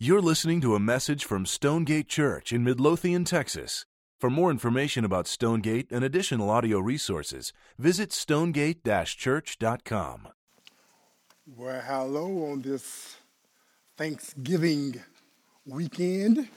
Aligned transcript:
You're 0.00 0.22
listening 0.22 0.60
to 0.60 0.76
a 0.76 0.78
message 0.78 1.24
from 1.24 1.44
Stonegate 1.44 2.06
Church 2.06 2.52
in 2.52 2.62
Midlothian, 2.62 3.24
Texas. 3.24 3.84
For 4.20 4.30
more 4.30 4.48
information 4.48 5.04
about 5.04 5.26
Stonegate 5.26 5.90
and 5.90 6.04
additional 6.04 6.50
audio 6.50 6.78
resources, 6.78 7.52
visit 7.80 8.12
stonegate 8.12 8.84
church.com. 8.84 10.28
Well, 11.56 11.82
hello 11.84 12.52
on 12.52 12.62
this 12.62 13.16
Thanksgiving 13.96 15.02
weekend. 15.66 16.48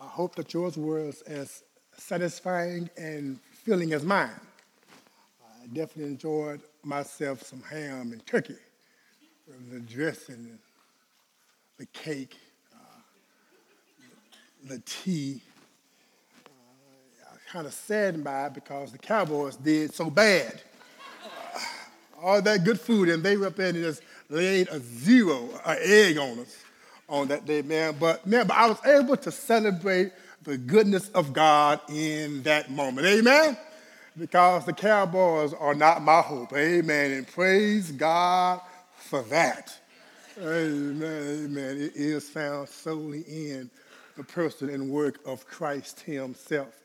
I 0.00 0.06
hope 0.06 0.36
that 0.36 0.54
yours 0.54 0.76
was 0.76 1.22
as 1.22 1.64
satisfying 1.96 2.90
and 2.96 3.40
filling 3.50 3.92
as 3.92 4.04
mine. 4.04 4.30
I 5.42 5.66
definitely 5.66 6.12
enjoyed 6.12 6.60
myself 6.84 7.42
some 7.42 7.62
ham 7.62 8.12
and 8.12 8.24
turkey, 8.24 8.54
the 9.72 9.80
dressing, 9.80 10.60
the 11.78 11.86
cake, 11.86 12.36
uh, 12.72 12.76
the 14.64 14.80
tea. 14.84 15.40
Uh, 16.46 16.50
I 17.30 17.32
was 17.32 17.40
kind 17.50 17.66
of 17.66 17.72
saddened 17.72 18.24
by 18.24 18.46
it 18.46 18.54
because 18.54 18.92
the 18.92 18.98
Cowboys 18.98 19.56
did 19.56 19.94
so 19.94 20.10
bad. 20.10 20.62
Uh, 21.24 21.58
all 22.22 22.42
that 22.42 22.64
good 22.64 22.80
food, 22.80 23.08
and 23.08 23.22
they 23.22 23.36
were 23.36 23.46
up 23.46 23.56
there 23.56 23.68
and 23.68 23.76
just 23.76 24.02
laid 24.28 24.68
a 24.68 24.80
zero, 24.80 25.48
an 25.64 25.78
egg 25.80 26.18
on 26.18 26.38
us 26.38 26.56
on 27.08 27.28
that 27.28 27.44
day, 27.44 27.62
man. 27.62 27.96
But 27.98 28.26
man, 28.26 28.46
but 28.46 28.56
I 28.56 28.68
was 28.68 28.84
able 28.86 29.16
to 29.16 29.30
celebrate 29.30 30.12
the 30.42 30.56
goodness 30.56 31.08
of 31.10 31.32
God 31.32 31.80
in 31.88 32.42
that 32.44 32.70
moment. 32.70 33.06
Amen 33.06 33.56
because 34.16 34.64
the 34.66 34.72
Cowboys 34.72 35.54
are 35.54 35.74
not 35.74 36.02
my 36.02 36.20
hope. 36.20 36.52
Amen. 36.52 37.12
And 37.12 37.26
praise 37.26 37.90
God 37.90 38.60
for 38.96 39.22
that. 39.24 39.76
Amen. 40.38 41.44
Amen. 41.44 41.76
It 41.76 41.92
is 41.94 42.30
found 42.30 42.66
solely 42.66 43.20
in 43.20 43.70
the 44.16 44.24
person 44.24 44.70
and 44.70 44.88
work 44.88 45.18
of 45.26 45.46
Christ 45.46 46.00
Himself. 46.00 46.80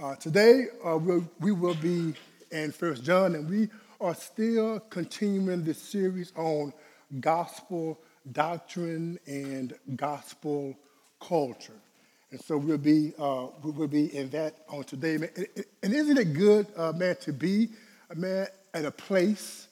Uh, 0.00 0.14
today, 0.14 0.68
uh, 0.82 0.96
we'll, 0.96 1.28
we 1.38 1.52
will 1.52 1.74
be 1.74 2.14
in 2.50 2.72
First 2.72 3.04
John, 3.04 3.34
and 3.34 3.48
we 3.48 3.68
are 4.00 4.14
still 4.14 4.80
continuing 4.80 5.64
this 5.64 5.76
series 5.76 6.32
on 6.34 6.72
gospel 7.20 7.98
doctrine 8.32 9.18
and 9.26 9.74
gospel 9.96 10.74
culture. 11.20 11.78
And 12.30 12.40
so 12.40 12.56
we'll 12.56 12.78
be, 12.78 13.12
uh, 13.18 13.48
we'll 13.62 13.86
be 13.86 14.16
in 14.16 14.30
that 14.30 14.54
on 14.70 14.84
today. 14.84 15.18
Man. 15.18 15.30
And 15.82 15.92
isn't 15.92 16.16
it 16.16 16.32
good, 16.32 16.66
uh, 16.74 16.92
man, 16.92 17.16
to 17.20 17.34
be, 17.34 17.68
a 18.08 18.14
man, 18.14 18.46
at 18.72 18.86
a 18.86 18.90
place 18.90 19.68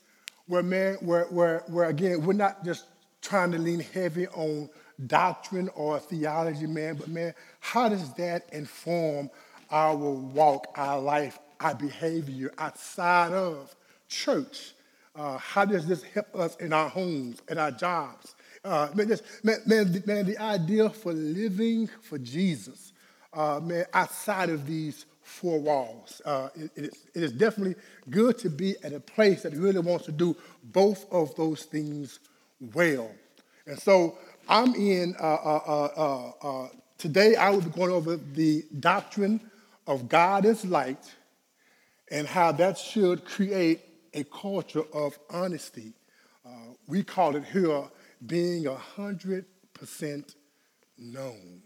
where, 0.49 0.63
man, 0.63 0.97
where, 1.01 1.25
where, 1.25 1.63
where, 1.69 1.89
again, 1.89 2.23
we're 2.23 2.35
not 2.35 2.63
just 2.63 2.85
trying 3.27 3.51
to 3.53 3.59
lean 3.59 3.81
heavy 3.81 4.29
on 4.29 4.71
doctrine 5.07 5.69
or 5.75 5.99
theology, 5.99 6.67
man, 6.67 6.95
but, 6.95 7.09
man, 7.09 7.35
how 7.61 7.89
does 7.89 8.15
that 8.15 8.49
inform 8.53 9.29
our 9.71 9.97
walk, 9.97 10.69
our 10.77 11.01
life, 11.01 11.39
our 11.61 11.75
behavior 11.75 12.53
outside 12.59 13.33
of 13.33 13.75
church? 14.09 14.75
Uh, 15.15 15.39
how 15.39 15.65
does 15.65 15.87
this 15.87 16.03
help 16.03 16.35
us 16.37 16.57
in 16.57 16.73
our 16.73 16.89
homes, 16.89 17.41
in 17.49 17.59
our 17.59 17.71
jobs, 17.71 18.37
uh, 18.65 18.89
man, 18.95 19.09
man, 19.43 19.57
man, 19.67 20.03
man, 20.07 20.27
the 20.27 20.39
idea 20.39 20.91
for 20.91 21.13
living 21.13 21.89
for 22.03 22.19
Jesus, 22.19 22.93
uh, 23.33 23.61
man, 23.63 23.87
outside 23.93 24.51
of 24.51 24.67
these 24.67 25.07
four 25.23 25.59
walls, 25.59 26.21
uh, 26.25 26.49
it, 26.55 26.71
it, 26.77 26.85
is, 26.85 27.07
it 27.15 27.23
is 27.23 27.33
definitely 27.33 27.75
good 28.11 28.39
to 28.39 28.51
be 28.51 28.77
at 28.85 28.93
a 28.93 29.01
place 29.01 29.43
that 29.43 29.53
really 29.55 29.81
wants 29.81 30.05
to 30.05 30.13
do 30.13 30.37
both 30.65 31.11
of 31.13 31.35
those 31.37 31.65
things 31.65 32.21
well. 32.61 33.11
And 33.67 33.79
so 33.79 34.19
I'm 34.49 34.75
in, 34.75 35.15
uh, 35.21 35.25
uh, 35.25 36.33
uh, 36.43 36.69
today 36.99 37.37
I 37.37 37.51
will 37.51 37.63
be 37.63 37.71
going 37.71 37.91
over 37.91 38.17
the 38.17 38.65
doctrine 38.79 39.41
of 39.87 40.09
God 40.09 40.45
is 40.45 40.65
light 40.65 41.15
and 42.11 42.27
how 42.27 42.53
that 42.53 42.79
should 42.79 43.25
create 43.25 43.81
a 44.15 44.25
culture 44.25 44.85
of 44.93 45.19
honesty. 45.31 45.93
we 46.87 47.03
call 47.03 47.35
it 47.35 47.45
here 47.45 47.83
being 48.25 48.65
100% 48.65 50.35
known. 50.99 51.63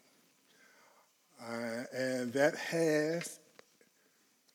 Uh, 1.41 1.84
and 1.94 2.32
that 2.32 2.54
has, 2.56 3.41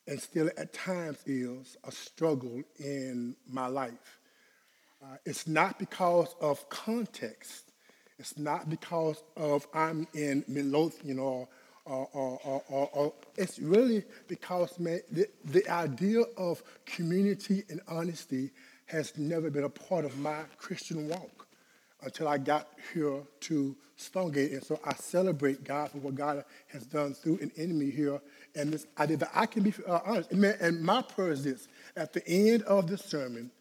and 0.07 0.21
still 0.21 0.49
at 0.57 0.73
times 0.73 1.17
is, 1.25 1.77
a 1.83 1.91
struggle 1.91 2.61
in 2.79 3.35
my 3.47 3.67
life. 3.67 4.14
Uh, 5.03 5.17
it's 5.25 5.47
not 5.47 5.77
because 5.77 6.35
of 6.41 6.67
context. 6.69 7.71
It's 8.17 8.37
not 8.37 8.69
because 8.69 9.23
of 9.35 9.67
I'm 9.73 10.07
in 10.13 10.43
Midlothian 10.47 11.19
or, 11.19 11.47
or, 11.85 12.07
or, 12.13 12.89
or, 12.93 13.13
it's 13.35 13.59
really 13.59 14.03
because, 14.27 14.79
man, 14.79 15.01
the, 15.11 15.27
the 15.43 15.69
idea 15.69 16.21
of 16.37 16.63
community 16.85 17.63
and 17.69 17.81
honesty 17.87 18.51
has 18.85 19.17
never 19.17 19.49
been 19.49 19.65
a 19.65 19.69
part 19.69 20.05
of 20.05 20.17
my 20.17 20.43
Christian 20.57 21.09
walk 21.09 21.47
until 22.01 22.27
I 22.27 22.37
got 22.37 22.69
here 22.93 23.21
to 23.41 23.75
Stonegate. 23.97 24.51
And 24.51 24.63
so 24.63 24.79
I 24.85 24.93
celebrate 24.93 25.63
God 25.63 25.91
for 25.91 25.97
what 25.99 26.15
God 26.15 26.43
has 26.67 26.85
done 26.85 27.13
through 27.13 27.39
an 27.41 27.51
enemy 27.57 27.89
here. 27.89 28.21
And 28.55 28.71
this 28.71 28.85
idea 28.97 29.17
that 29.17 29.31
I 29.33 29.45
can 29.45 29.63
be 29.63 29.73
uh, 29.87 29.99
honest. 30.05 30.31
And 30.31 30.81
my 30.81 31.01
prayer 31.01 31.31
is 31.31 31.43
this 31.43 31.67
at 31.95 32.13
the 32.13 32.25
end 32.27 32.63
of 32.63 32.87
the 32.87 32.97
sermon, 32.97 33.51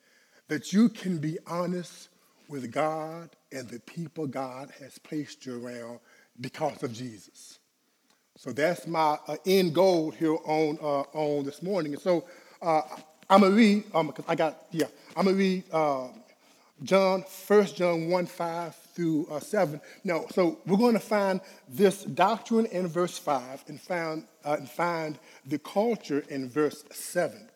that 0.49 0.73
you 0.73 0.89
can 0.89 1.19
be 1.19 1.39
honest 1.47 2.09
with 2.49 2.71
God 2.71 3.31
and 3.53 3.69
the 3.69 3.81
people 3.81 4.27
God 4.27 4.71
has 4.81 4.99
placed 4.99 5.47
you 5.47 5.65
around 5.65 6.01
because 6.41 6.83
of 6.83 6.93
Jesus. 6.93 7.59
So 8.37 8.53
that's 8.53 8.87
my 8.87 9.19
uh, 9.29 9.37
end 9.47 9.75
goal 9.75 10.11
here 10.11 10.37
on, 10.45 10.79
uh, 10.83 11.05
on 11.17 11.45
this 11.45 11.63
morning. 11.63 11.95
And 11.95 12.03
so 12.03 12.25
uh, 12.61 12.83
I'm 13.31 13.41
to 13.43 13.51
read, 13.51 13.85
um, 13.95 14.13
I 14.27 14.35
got, 14.35 14.67
yeah, 14.71 14.87
I'm 15.17 15.27
to 15.27 15.35
read 15.35 15.65
uh, 15.73 16.09
John, 16.83 17.25
1 17.47 17.67
John 17.67 18.09
1 18.11 18.27
5 18.27 18.75
through 18.95 19.27
uh, 19.31 19.41
7. 19.41 19.81
No, 20.03 20.27
so 20.31 20.59
we're 20.67 20.77
going 20.77 20.95
to 20.95 21.01
find 21.01 21.41
this 21.69 22.03
doctrine 22.05 22.67
in 22.67 22.89
verse 22.89 23.17
5 23.17 23.65
and, 23.69 23.81
found, 23.81 24.27
uh, 24.45 24.57
and 24.59 24.69
find 24.69 25.19
the 25.47 25.59
culture 25.59 26.25
in 26.29 26.49
verse 26.49 26.85
7. 26.91 27.49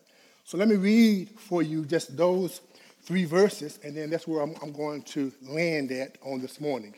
So 0.44 0.56
let 0.56 0.68
me 0.68 0.76
read 0.76 1.30
for 1.38 1.62
you 1.62 1.84
just 1.84 2.16
those 2.16 2.60
three 3.08 3.24
verses, 3.24 3.78
and 3.82 3.96
then 3.96 4.10
that's 4.10 4.28
where 4.28 4.42
I'm, 4.42 4.54
I'm 4.60 4.70
going 4.70 5.00
to 5.14 5.32
land 5.40 5.90
at 5.92 6.18
on 6.22 6.42
this 6.42 6.60
morning. 6.60 6.94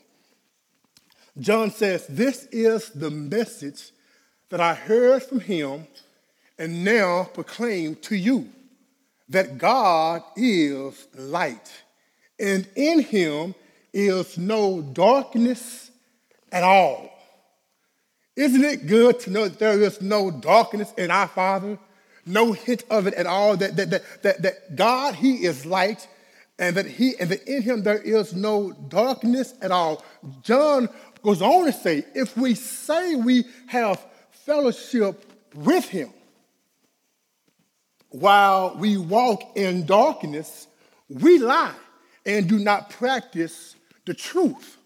John 1.39 1.71
says, 1.71 2.05
This 2.09 2.47
is 2.51 2.91
the 2.91 3.13
message 3.13 3.93
that 4.49 4.61
I 4.61 4.75
heard 4.75 5.23
from 5.23 5.39
him 5.39 5.87
and 6.59 6.85
now 6.85 7.31
proclaim 7.33 7.95
to 7.95 8.17
you 8.17 8.49
that 9.29 9.57
God 9.57 10.25
is 10.35 11.07
light 11.17 11.71
and 12.41 12.67
in 12.75 13.03
him 13.03 13.55
is 13.93 14.37
no 14.37 14.83
darkness 14.83 15.93
at 16.51 16.65
all. 16.65 17.09
Isn't 18.35 18.65
it 18.65 18.89
good 18.89 19.21
to 19.21 19.31
know 19.31 19.47
that 19.47 19.61
there 19.61 19.81
is 19.81 20.03
no 20.03 20.33
darkness 20.33 20.93
in 20.99 21.13
our 21.13 21.29
Father? 21.29 21.79
No 22.31 22.53
hint 22.53 22.85
of 22.91 23.07
it 23.07 23.15
at 23.15 23.27
all. 23.27 23.57
That, 23.57 23.77
that, 23.77 23.91
that, 23.91 24.23
that, 24.23 24.43
that 24.43 24.77
God, 24.77 25.15
He 25.15 25.45
is 25.45 25.67
light, 25.67 26.07
and 26.59 26.77
that 26.77 26.87
He 26.87 27.15
and 27.19 27.31
that 27.31 27.43
in 27.49 27.63
Him 27.63 27.83
there 27.83 27.99
is 28.01 28.35
no 28.35 28.73
darkness 28.73 29.55
at 29.61 29.71
all. 29.71 30.05
John 30.43 30.89
goes 31.23 31.43
on 31.43 31.67
to 31.67 31.73
say, 31.73 32.05
if 32.15 32.37
we 32.37 32.55
say 32.55 33.15
we 33.15 33.45
have 33.67 34.05
fellowship 34.31 35.25
with 35.55 35.87
Him 35.87 36.11
while 38.11 38.77
we 38.77 38.97
walk 38.97 39.57
in 39.57 39.87
darkness, 39.87 40.67
we 41.09 41.39
lie 41.39 41.75
and 42.27 42.49
do 42.49 42.59
not 42.59 42.91
practice 42.91 43.77
the 44.05 44.15
truth. 44.15 44.77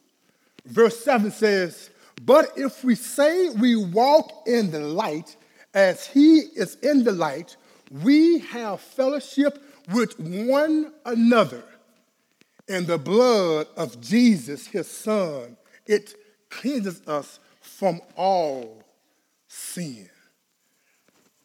Verse 0.66 1.04
7 1.04 1.30
says, 1.30 1.90
But 2.22 2.52
if 2.56 2.84
we 2.84 2.94
say 2.94 3.50
we 3.50 3.76
walk 3.76 4.44
in 4.46 4.70
the 4.70 4.80
light 4.80 5.36
as 5.74 6.06
he 6.06 6.38
is 6.38 6.76
in 6.76 7.04
the 7.04 7.12
light, 7.12 7.56
we 8.02 8.38
have 8.38 8.80
fellowship 8.80 9.62
with 9.92 10.18
one 10.18 10.92
another. 11.04 11.64
And 12.68 12.86
the 12.86 12.96
blood 12.96 13.66
of 13.76 14.00
Jesus, 14.00 14.66
his 14.66 14.88
son, 14.88 15.56
it 15.86 16.14
cleanses 16.48 17.06
us 17.06 17.38
from 17.60 18.00
all 18.16 18.82
sin. 19.48 20.08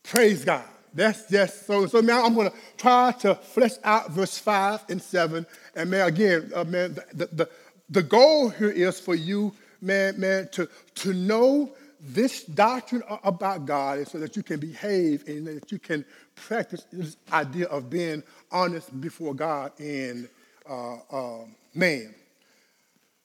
Praise 0.04 0.46
God. 0.46 0.64
That's 0.94 1.30
just 1.30 1.68
so. 1.68 1.86
So 1.86 2.00
now 2.00 2.24
I'm 2.24 2.34
going 2.34 2.50
to 2.50 2.58
try 2.78 3.12
to 3.20 3.36
flesh 3.36 3.74
out 3.84 4.12
verse 4.12 4.38
five 4.38 4.84
and 4.90 5.02
seven. 5.02 5.46
And 5.76 5.92
man, 5.92 6.08
again, 6.08 6.52
uh, 6.56 6.64
man, 6.64 6.96
the, 7.14 7.28
the, 7.28 7.50
the 7.90 8.02
goal 8.02 8.50
here 8.50 8.72
is 8.72 9.00
for 9.00 9.14
you, 9.14 9.54
man, 9.82 10.20
man, 10.20 10.50
to, 10.54 10.68
to 10.96 11.14
know 11.14 11.74
this 12.00 12.44
doctrine 12.44 13.04
about 13.24 13.66
God 13.66 14.00
is 14.00 14.10
so 14.10 14.20
that 14.20 14.36
you 14.36 14.44
can 14.44 14.60
behave 14.60 15.28
and 15.28 15.48
that 15.48 15.72
you 15.72 15.80
can 15.80 16.06
practice 16.36 16.86
this 16.92 17.18
idea 17.32 17.66
of 17.68 17.90
being 17.90 18.24
honest 18.52 19.00
before 19.02 19.34
God 19.34 19.74
and 19.80 20.30
uh, 20.70 20.96
uh, 21.12 21.46
man. 21.74 22.14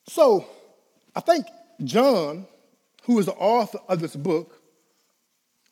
So 0.08 0.46
I 1.14 1.20
think 1.20 1.46
John, 1.84 2.46
who 3.04 3.18
is 3.18 3.26
the 3.26 3.34
author 3.34 3.78
of 3.88 4.00
this 4.00 4.16
book, 4.16 4.60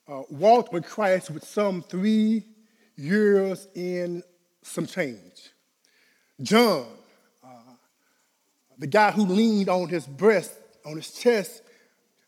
uh, 0.09 0.23
walked 0.31 0.73
with 0.73 0.85
Christ 0.85 1.31
with 1.31 1.45
some 1.45 1.83
three 1.83 2.45
years 2.97 3.67
in 3.75 4.23
some 4.63 4.87
change. 4.87 5.51
John, 6.41 6.87
uh, 7.43 7.49
the 8.79 8.87
guy 8.87 9.11
who 9.11 9.27
leaned 9.27 9.69
on 9.69 9.89
his 9.89 10.07
breast, 10.07 10.53
on 10.85 10.97
his 10.97 11.13
chest, 11.13 11.63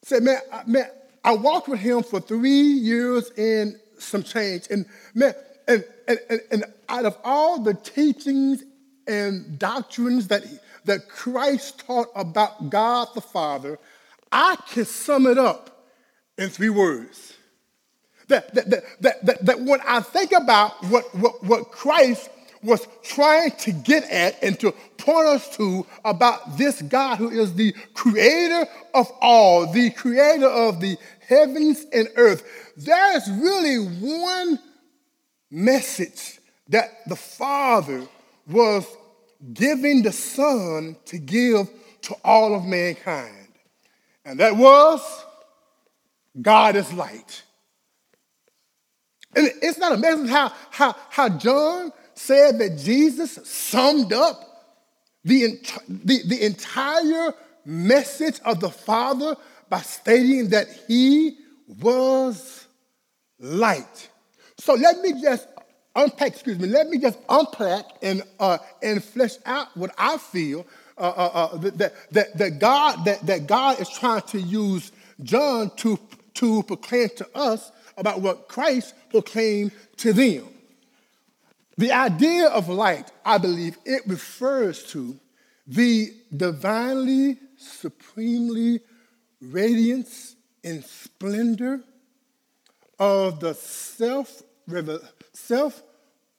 said, 0.05 0.23
Man, 0.23 0.39
I, 0.53 0.62
man, 0.67 0.89
I 1.25 1.33
walked 1.33 1.69
with 1.69 1.81
him 1.81 2.03
for 2.03 2.21
three 2.21 2.62
years 2.62 3.31
in 3.37 3.81
some 3.99 4.23
change. 4.23 4.67
And 4.71 4.87
man, 5.15 5.35
and, 5.67 5.85
and, 6.06 6.19
and, 6.29 6.41
and 6.51 6.65
out 6.89 7.06
of 7.06 7.17
all 7.25 7.61
the 7.61 7.75
teachings 7.75 8.62
and 9.06 9.59
doctrines 9.59 10.29
that, 10.29 10.45
that 10.85 11.09
Christ 11.09 11.87
taught 11.87 12.09
about 12.15 12.71
God 12.71 13.09
the 13.15 13.21
Father, 13.21 13.79
I 14.31 14.56
can 14.69 14.85
sum 14.85 15.27
it 15.27 15.39
up 15.39 15.89
in 16.37 16.51
three 16.51 16.71
words. 16.71 17.35
That, 18.29 18.55
that, 18.55 18.71
that, 18.71 18.83
that, 19.01 19.27
that, 19.27 19.47
that 19.47 19.61
when 19.61 19.81
I 19.87 20.01
think 20.01 20.33
about 20.33 20.83
what, 20.85 21.15
what, 21.15 21.45
what 21.45 21.71
Christ 21.71 22.31
was 22.64 22.87
trying 23.02 23.50
to 23.52 23.72
get 23.72 24.05
at 24.11 24.43
and 24.43 24.58
to 24.61 24.72
point 24.96 25.26
us 25.26 25.56
to 25.56 25.87
about 26.05 26.56
this 26.56 26.82
God 26.82 27.19
who 27.19 27.31
is 27.31 27.55
the 27.55 27.75
creator 27.93 28.66
of 28.94 29.11
all, 29.20 29.70
the 29.70 29.90
creator 29.90 30.49
of 30.49 30.81
the 30.81 30.96
heavens 31.28 31.87
and 31.93 32.08
earth, 32.16 32.72
there 32.76 33.16
is 33.16 33.31
really 33.31 33.76
one 33.76 34.58
message 35.50 36.40
that 36.69 37.06
the 37.06 37.16
Father 37.16 38.06
was 38.49 38.87
giving 39.52 40.02
the 40.02 40.12
Son 40.12 40.96
to 41.06 41.19
give 41.19 41.69
to 42.02 42.14
all 42.25 42.55
of 42.55 42.64
mankind. 42.64 43.49
And 44.25 44.40
that 44.40 44.56
was 44.56 45.00
God 46.40 46.76
is 46.76 46.93
light. 46.93 47.43
And 49.37 49.50
it's 49.62 49.78
not 49.78 49.93
amazing 49.93 50.26
how, 50.26 50.52
how, 50.70 50.94
how 51.10 51.28
John 51.28 51.93
said 52.14 52.58
that 52.58 52.78
Jesus 52.78 53.38
summed 53.44 54.12
up 54.12 54.55
the, 55.25 55.58
the, 55.88 56.20
the 56.26 56.44
entire 56.44 57.34
message 57.64 58.40
of 58.44 58.61
the 58.61 58.70
Father 58.70 59.37
by 59.69 59.81
stating 59.81 60.50
that 60.50 60.69
he 60.87 61.38
was 61.81 62.66
light. 63.38 64.08
So 64.58 64.75
let 64.75 65.00
me 65.00 65.20
just 65.20 65.49
unpack, 65.96 66.28
excuse 66.28 66.58
me, 66.58 66.69
let 66.69 66.88
me 66.88 66.99
just 66.99 67.19
unpack 67.28 67.84
and, 68.02 68.22
uh, 68.38 68.58
and 68.82 69.02
flesh 69.02 69.32
out 69.46 69.76
what 69.76 69.94
I 69.99 70.19
feel 70.19 70.67
uh, 70.96 71.00
uh, 71.00 71.49
uh 71.52 71.56
that, 71.56 71.94
that, 72.12 72.38
that, 72.38 72.58
God, 72.60 73.05
that, 73.05 73.26
that 73.26 73.46
God 73.46 73.81
is 73.81 73.88
trying 73.88 74.22
to 74.22 74.40
use 74.40 74.93
John 75.22 75.70
to, 75.76 75.99
to 76.34 76.62
proclaim 76.64 77.08
to 77.17 77.28
us 77.34 77.72
about 77.96 78.20
what 78.20 78.49
Christ 78.49 78.94
proclaimed 79.10 79.72
to 79.99 80.12
them. 80.12 80.49
The 81.76 81.93
idea 81.93 82.49
of 82.49 82.69
light, 82.69 83.11
I 83.25 83.38
believe, 83.38 83.76
it 83.85 84.03
refers 84.06 84.85
to 84.93 85.19
the 85.67 86.12
divinely, 86.37 87.38
supremely 87.56 88.81
radiance 89.41 90.37
and 90.62 90.85
splendor 90.85 91.81
of 92.99 93.41
the 93.41 93.55
self 93.55 94.43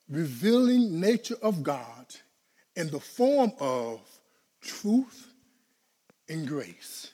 revealing 0.10 1.00
nature 1.00 1.38
of 1.42 1.64
God 1.64 2.06
in 2.76 2.90
the 2.90 3.00
form 3.00 3.52
of 3.60 4.02
truth 4.62 5.28
and 6.30 6.48
grace. 6.48 7.12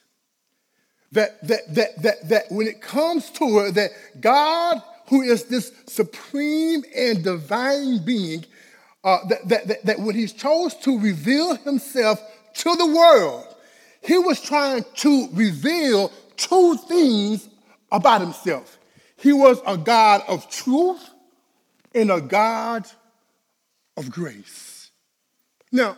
That, 1.12 1.46
that, 1.46 1.74
that, 1.74 2.02
that, 2.02 2.28
that 2.28 2.42
when 2.50 2.66
it 2.66 2.80
comes 2.80 3.30
to 3.32 3.44
it, 3.60 3.74
that 3.74 3.90
God, 4.20 4.82
who 5.08 5.22
is 5.22 5.44
this 5.44 5.72
supreme 5.86 6.82
and 6.96 7.22
divine 7.22 8.04
being, 8.04 8.44
uh, 9.04 9.18
that, 9.28 9.48
that, 9.48 9.66
that, 9.68 9.84
that 9.84 10.00
when 10.00 10.14
he 10.14 10.26
chose 10.26 10.74
to 10.74 10.98
reveal 10.98 11.56
himself 11.56 12.20
to 12.54 12.74
the 12.76 12.86
world, 12.86 13.46
he 14.02 14.18
was 14.18 14.40
trying 14.40 14.84
to 14.96 15.28
reveal 15.32 16.10
two 16.36 16.76
things 16.88 17.48
about 17.90 18.20
himself. 18.20 18.78
He 19.16 19.32
was 19.32 19.60
a 19.66 19.76
God 19.76 20.22
of 20.26 20.48
truth 20.50 21.08
and 21.94 22.10
a 22.10 22.20
God 22.20 22.86
of 23.96 24.10
grace. 24.10 24.90
Now, 25.70 25.96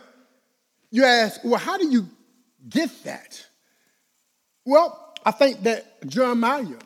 you 0.91 1.03
ask, 1.03 1.41
well, 1.43 1.59
how 1.59 1.77
do 1.77 1.87
you 1.87 2.07
get 2.69 2.91
that? 3.03 3.45
Well, 4.65 5.13
I 5.25 5.31
think 5.31 5.63
that 5.63 6.07
Jeremiah 6.07 6.77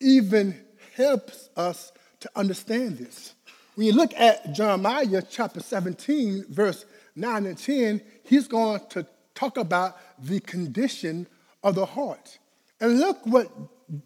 even 0.00 0.58
helps 0.94 1.48
us 1.56 1.92
to 2.20 2.30
understand 2.36 2.98
this. 2.98 3.34
When 3.74 3.86
you 3.86 3.92
look 3.92 4.12
at 4.14 4.52
Jeremiah 4.52 5.22
chapter 5.28 5.60
17, 5.60 6.46
verse 6.48 6.84
9 7.16 7.46
and 7.46 7.58
10, 7.58 8.00
he's 8.24 8.46
going 8.46 8.80
to 8.90 9.06
talk 9.34 9.56
about 9.56 9.96
the 10.22 10.40
condition 10.40 11.26
of 11.62 11.74
the 11.74 11.86
heart. 11.86 12.38
And 12.80 12.98
look 12.98 13.18
what 13.24 13.48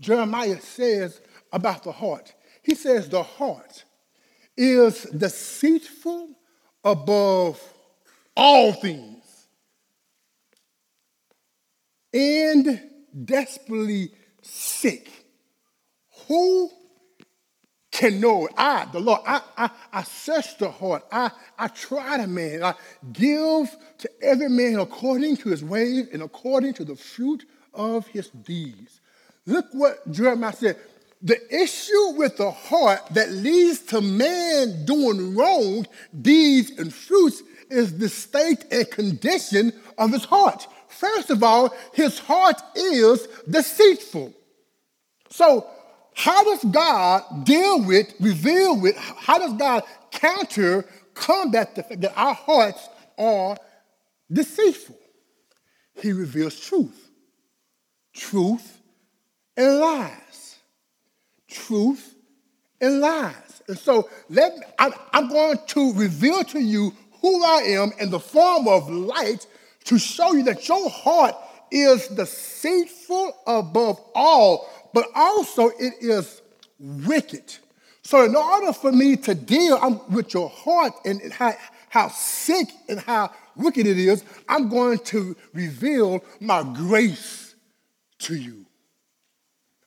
Jeremiah 0.01 0.61
says 0.61 1.21
about 1.53 1.83
the 1.83 1.93
heart. 1.93 2.35
He 2.63 2.75
says, 2.75 3.09
The 3.09 3.23
heart 3.23 3.85
is 4.57 5.03
deceitful 5.05 6.31
above 6.85 7.61
all 8.37 8.73
things 8.73 9.25
and 12.13 12.81
desperately 13.25 14.13
sick. 14.43 15.11
Who 16.29 16.71
can 17.91 18.21
know 18.21 18.47
it? 18.47 18.53
I, 18.57 18.87
the 18.93 19.01
Lord, 19.01 19.21
I, 19.27 19.41
I, 19.57 19.71
I 19.93 20.03
search 20.03 20.59
the 20.59 20.71
heart. 20.71 21.05
I, 21.11 21.31
I 21.59 21.69
try 21.69 22.19
the 22.19 22.27
man. 22.27 22.63
I 22.63 22.75
give 23.13 23.75
to 23.99 24.11
every 24.23 24.51
man 24.51 24.79
according 24.79 25.39
to 25.39 25.49
his 25.49 25.65
ways 25.65 26.09
and 26.13 26.23
according 26.23 26.75
to 26.75 26.85
the 26.85 26.97
fruit 26.97 27.47
of 27.73 28.07
his 28.09 28.29
deeds. 28.29 29.01
Look 29.47 29.67
what 29.73 30.11
Jeremiah 30.11 30.53
said. 30.53 30.77
The 31.23 31.39
issue 31.55 32.11
with 32.17 32.37
the 32.37 32.51
heart 32.51 33.01
that 33.13 33.31
leads 33.31 33.81
to 33.85 34.01
man 34.01 34.85
doing 34.85 35.35
wrong 35.35 35.87
deeds 36.21 36.71
and 36.79 36.93
fruits 36.93 37.43
is 37.71 37.97
the 37.97 38.09
state 38.09 38.65
and 38.71 38.91
condition 38.91 39.73
of 39.97 40.13
his 40.13 40.25
heart. 40.25 40.67
First 40.89 41.31
of 41.31 41.43
all, 41.43 41.75
his 41.95 42.19
heart 42.19 42.61
is 42.75 43.27
deceitful. 43.49 44.33
So, 45.31 45.67
how 46.17 46.43
does 46.45 46.65
God 46.65 47.45
deal 47.45 47.85
with, 47.85 48.15
reveal 48.19 48.81
with, 48.81 48.97
how 48.97 49.39
does 49.39 49.53
God 49.53 49.83
counter, 50.11 50.87
combat 51.13 51.75
the 51.75 51.83
fact 51.83 52.01
that 52.01 52.17
our 52.17 52.33
hearts 52.33 52.89
are 53.19 53.55
deceitful? 54.33 54.97
He 56.01 56.13
reveals 56.13 56.59
truth, 56.59 57.11
truth 58.15 58.81
and 59.59 59.79
lies, 59.79 60.57
truth 61.49 62.15
and 62.81 63.01
lies. 63.01 63.63
And 63.69 63.79
so 63.79 64.09
let 64.31 64.53
I, 64.79 64.93
I'm 65.13 65.29
going 65.29 65.59
to 65.67 65.93
reveal 65.93 66.45
to 66.45 66.59
you 66.59 66.95
who 67.21 67.45
I 67.45 67.59
am 67.69 67.93
in 68.01 68.11
the 68.11 68.21
form 68.21 68.69
of 68.69 68.89
light 68.89 69.47
to 69.85 69.99
show 69.99 70.33
you 70.33 70.45
that 70.45 70.67
your 70.67 70.89
heart 70.89 71.35
is 71.71 72.09
deceitful 72.09 73.37
above 73.47 74.01
all, 74.15 74.69
but 74.97 75.11
also 75.15 75.69
it 75.79 75.93
is 76.01 76.41
wicked. 76.79 77.55
So, 78.01 78.25
in 78.25 78.35
order 78.35 78.73
for 78.73 78.91
me 78.91 79.17
to 79.17 79.35
deal 79.35 80.03
with 80.09 80.33
your 80.33 80.49
heart 80.49 80.95
and 81.05 81.31
how, 81.31 81.53
how 81.91 82.09
sick 82.09 82.69
and 82.89 82.99
how 82.99 83.31
wicked 83.57 83.87
it 83.87 83.99
is, 83.99 84.25
I'm 84.49 84.71
going 84.71 85.01
to 85.01 85.37
reveal 85.53 86.25
my 86.41 86.63
grace 86.63 87.55
to 88.21 88.37
you. 88.37 88.65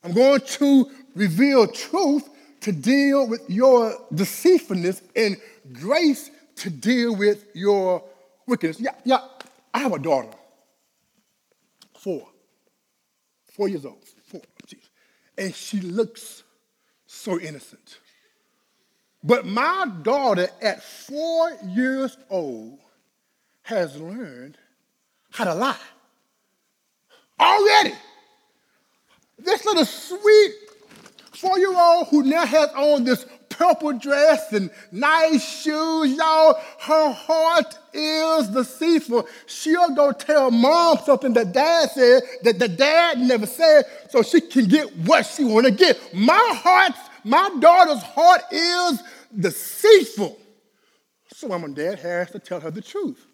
I'm 0.04 0.14
going 0.14 0.42
to 0.42 0.92
reveal 1.16 1.66
truth 1.66 2.30
to 2.62 2.72
deal 2.72 3.28
with 3.28 3.50
your 3.50 3.98
deceitfulness 4.14 5.02
and 5.16 5.38
grace 5.74 6.30
to 6.58 6.70
deal 6.70 7.16
with 7.16 7.48
your 7.56 8.04
wickedness. 8.46 8.80
Yeah, 8.80 8.94
yeah, 9.06 9.22
I 9.74 9.80
have 9.80 9.94
a 9.94 9.98
daughter, 9.98 10.30
four, 11.98 12.28
four 13.48 13.70
years 13.70 13.86
old. 13.86 14.09
And 15.40 15.56
she 15.56 15.80
looks 15.80 16.44
so 17.08 17.40
innocent. 17.40 17.98
But 19.24 19.46
my 19.46 19.90
daughter 20.04 20.50
at 20.62 20.84
four 20.84 21.58
years 21.66 22.18
old 22.30 22.78
has 23.64 24.00
learned 24.00 24.58
how 25.32 25.46
to 25.46 25.56
lie. 25.56 25.78
Already. 27.40 27.94
This 29.38 29.64
little 29.66 29.86
sweet 29.86 30.52
four 31.32 31.58
year 31.58 31.74
old 31.74 32.08
who 32.10 32.24
now 32.24 32.46
has 32.46 32.70
on 32.72 33.06
this 33.06 33.26
purple 33.60 33.92
dress 33.92 34.54
and 34.54 34.72
nice 34.90 35.44
shoes, 35.44 36.16
y'all. 36.16 36.58
Her 36.80 37.12
heart 37.12 37.78
is 37.94 38.48
deceitful. 38.48 39.28
She'll 39.48 39.94
go 39.94 40.14
tell 40.14 40.50
mom 40.50 41.00
something 41.00 41.34
that 41.34 41.52
dad 41.52 41.92
said 41.92 42.24
that 42.44 42.58
the 42.58 42.70
dad 42.70 43.20
never 43.20 43.46
said 43.46 43.84
so 44.10 44.24
she 44.24 44.40
can 44.40 44.66
get 44.66 44.96
what 45.00 45.26
she 45.26 45.44
want 45.44 45.66
to 45.66 45.74
get. 45.74 46.00
My 46.14 46.54
heart, 46.64 46.94
my 47.26 47.50
daughter's 47.60 48.02
heart 48.02 48.44
is 48.50 49.04
deceitful. 49.38 50.40
So 51.34 51.52
and 51.52 51.76
dad 51.76 52.00
has 52.00 52.32
to 52.32 52.40
tell 52.40 52.62
her 52.62 52.72
the 52.72 52.82
truth. 52.82 53.26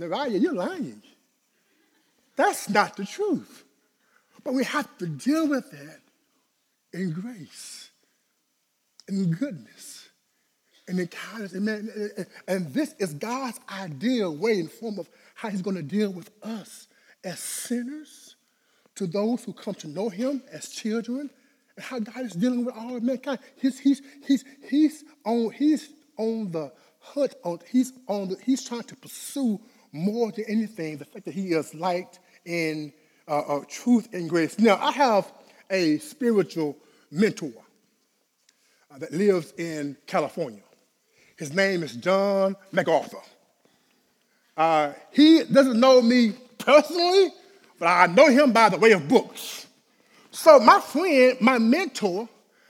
Naraya, 0.00 0.40
you're 0.40 0.54
lying. 0.54 1.02
That's 2.36 2.70
not 2.70 2.96
the 2.96 3.04
truth. 3.04 3.64
But 4.44 4.54
we 4.54 4.64
have 4.64 4.88
to 4.98 5.06
deal 5.06 5.46
with 5.46 5.70
that 5.72 6.00
in 6.92 7.12
grace, 7.12 7.81
in 9.12 9.30
goodness, 9.30 10.08
and 10.88 10.98
in 10.98 11.06
kindness. 11.06 11.52
And, 11.52 12.26
and 12.48 12.74
this 12.74 12.94
is 12.98 13.14
God's 13.14 13.60
ideal 13.70 14.34
way 14.34 14.58
and 14.60 14.70
form 14.70 14.98
of 14.98 15.08
how 15.34 15.50
He's 15.50 15.62
going 15.62 15.76
to 15.76 15.82
deal 15.82 16.10
with 16.10 16.30
us 16.42 16.88
as 17.22 17.38
sinners, 17.38 18.36
to 18.96 19.06
those 19.06 19.44
who 19.44 19.52
come 19.52 19.74
to 19.74 19.88
know 19.88 20.08
Him 20.08 20.42
as 20.50 20.70
children, 20.70 21.30
and 21.76 21.84
how 21.84 21.98
God 21.98 22.24
is 22.24 22.32
dealing 22.32 22.64
with 22.64 22.74
all 22.76 22.96
of 22.96 23.02
mankind. 23.02 23.38
He's, 23.56 23.78
he's, 23.78 24.02
he's, 24.26 24.44
he's, 24.68 25.04
on, 25.24 25.50
he's 25.50 25.90
on 26.16 26.50
the 26.50 26.72
hunt, 27.00 27.34
on, 27.44 27.58
he's, 27.70 27.92
on 28.08 28.30
the, 28.30 28.36
he's 28.44 28.64
trying 28.64 28.84
to 28.84 28.96
pursue 28.96 29.60
more 29.92 30.32
than 30.32 30.46
anything 30.48 30.96
the 30.96 31.04
fact 31.04 31.26
that 31.26 31.34
He 31.34 31.48
is 31.48 31.74
light 31.74 32.18
in 32.44 32.92
uh, 33.28 33.40
uh, 33.40 33.64
truth 33.68 34.08
and 34.14 34.28
grace. 34.28 34.58
Now, 34.58 34.76
I 34.76 34.90
have 34.92 35.30
a 35.70 35.98
spiritual 35.98 36.76
mentor 37.10 37.52
that 38.98 39.12
lives 39.12 39.52
in 39.56 39.96
California. 40.06 40.62
His 41.36 41.52
name 41.52 41.82
is 41.82 41.96
John 41.96 42.56
MacArthur. 42.72 43.18
Uh, 44.56 44.92
he 45.12 45.44
doesn't 45.44 45.80
know 45.80 46.02
me 46.02 46.34
personally, 46.58 47.30
but 47.78 47.86
I 47.86 48.06
know 48.06 48.28
him 48.28 48.52
by 48.52 48.68
the 48.68 48.78
way 48.78 48.92
of 48.92 49.08
books. 49.08 49.66
So 50.30 50.58
my 50.60 50.80
friend, 50.80 51.36
my 51.40 51.58
mentor, 51.58 52.28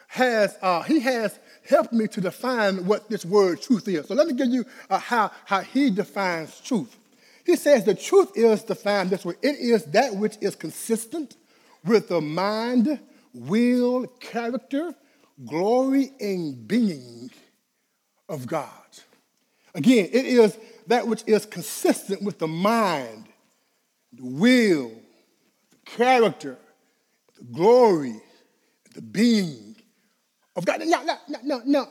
has 0.08 0.56
uh, 0.62 0.82
he 0.82 1.00
has 1.00 1.38
helped 1.68 1.92
me 1.92 2.06
to 2.08 2.20
define 2.20 2.84
what 2.86 3.08
this 3.08 3.24
word 3.24 3.62
truth 3.62 3.88
is. 3.88 4.06
So 4.06 4.14
let 4.14 4.26
me 4.26 4.34
give 4.34 4.48
you 4.48 4.64
uh, 4.90 4.98
how, 4.98 5.30
how 5.44 5.60
he 5.60 5.90
defines 5.90 6.60
truth. 6.60 6.96
He 7.44 7.56
says 7.56 7.84
the 7.84 7.94
truth 7.94 8.32
is 8.34 8.62
defined 8.62 9.10
this 9.10 9.24
way 9.24 9.34
it 9.42 9.56
is 9.58 9.84
that 9.86 10.14
which 10.14 10.36
is 10.40 10.54
consistent 10.54 11.36
with 11.84 12.08
the 12.08 12.20
mind, 12.20 13.00
will, 13.34 14.06
character, 14.20 14.94
glory, 15.46 16.12
and 16.20 16.66
being 16.66 17.30
of 18.28 18.46
God. 18.46 18.68
Again, 19.74 20.08
it 20.12 20.26
is 20.26 20.58
that 20.86 21.06
which 21.06 21.22
is 21.26 21.46
consistent 21.46 22.22
with 22.22 22.38
the 22.38 22.48
mind, 22.48 23.26
the 24.12 24.24
will, 24.24 24.92
the 25.70 25.76
character, 25.90 26.58
the 27.36 27.44
glory, 27.44 28.20
the 28.94 29.02
being 29.02 29.76
of 30.56 30.64
God. 30.64 30.80
No, 30.84 31.02
no, 31.04 31.38
no, 31.42 31.62
no. 31.64 31.88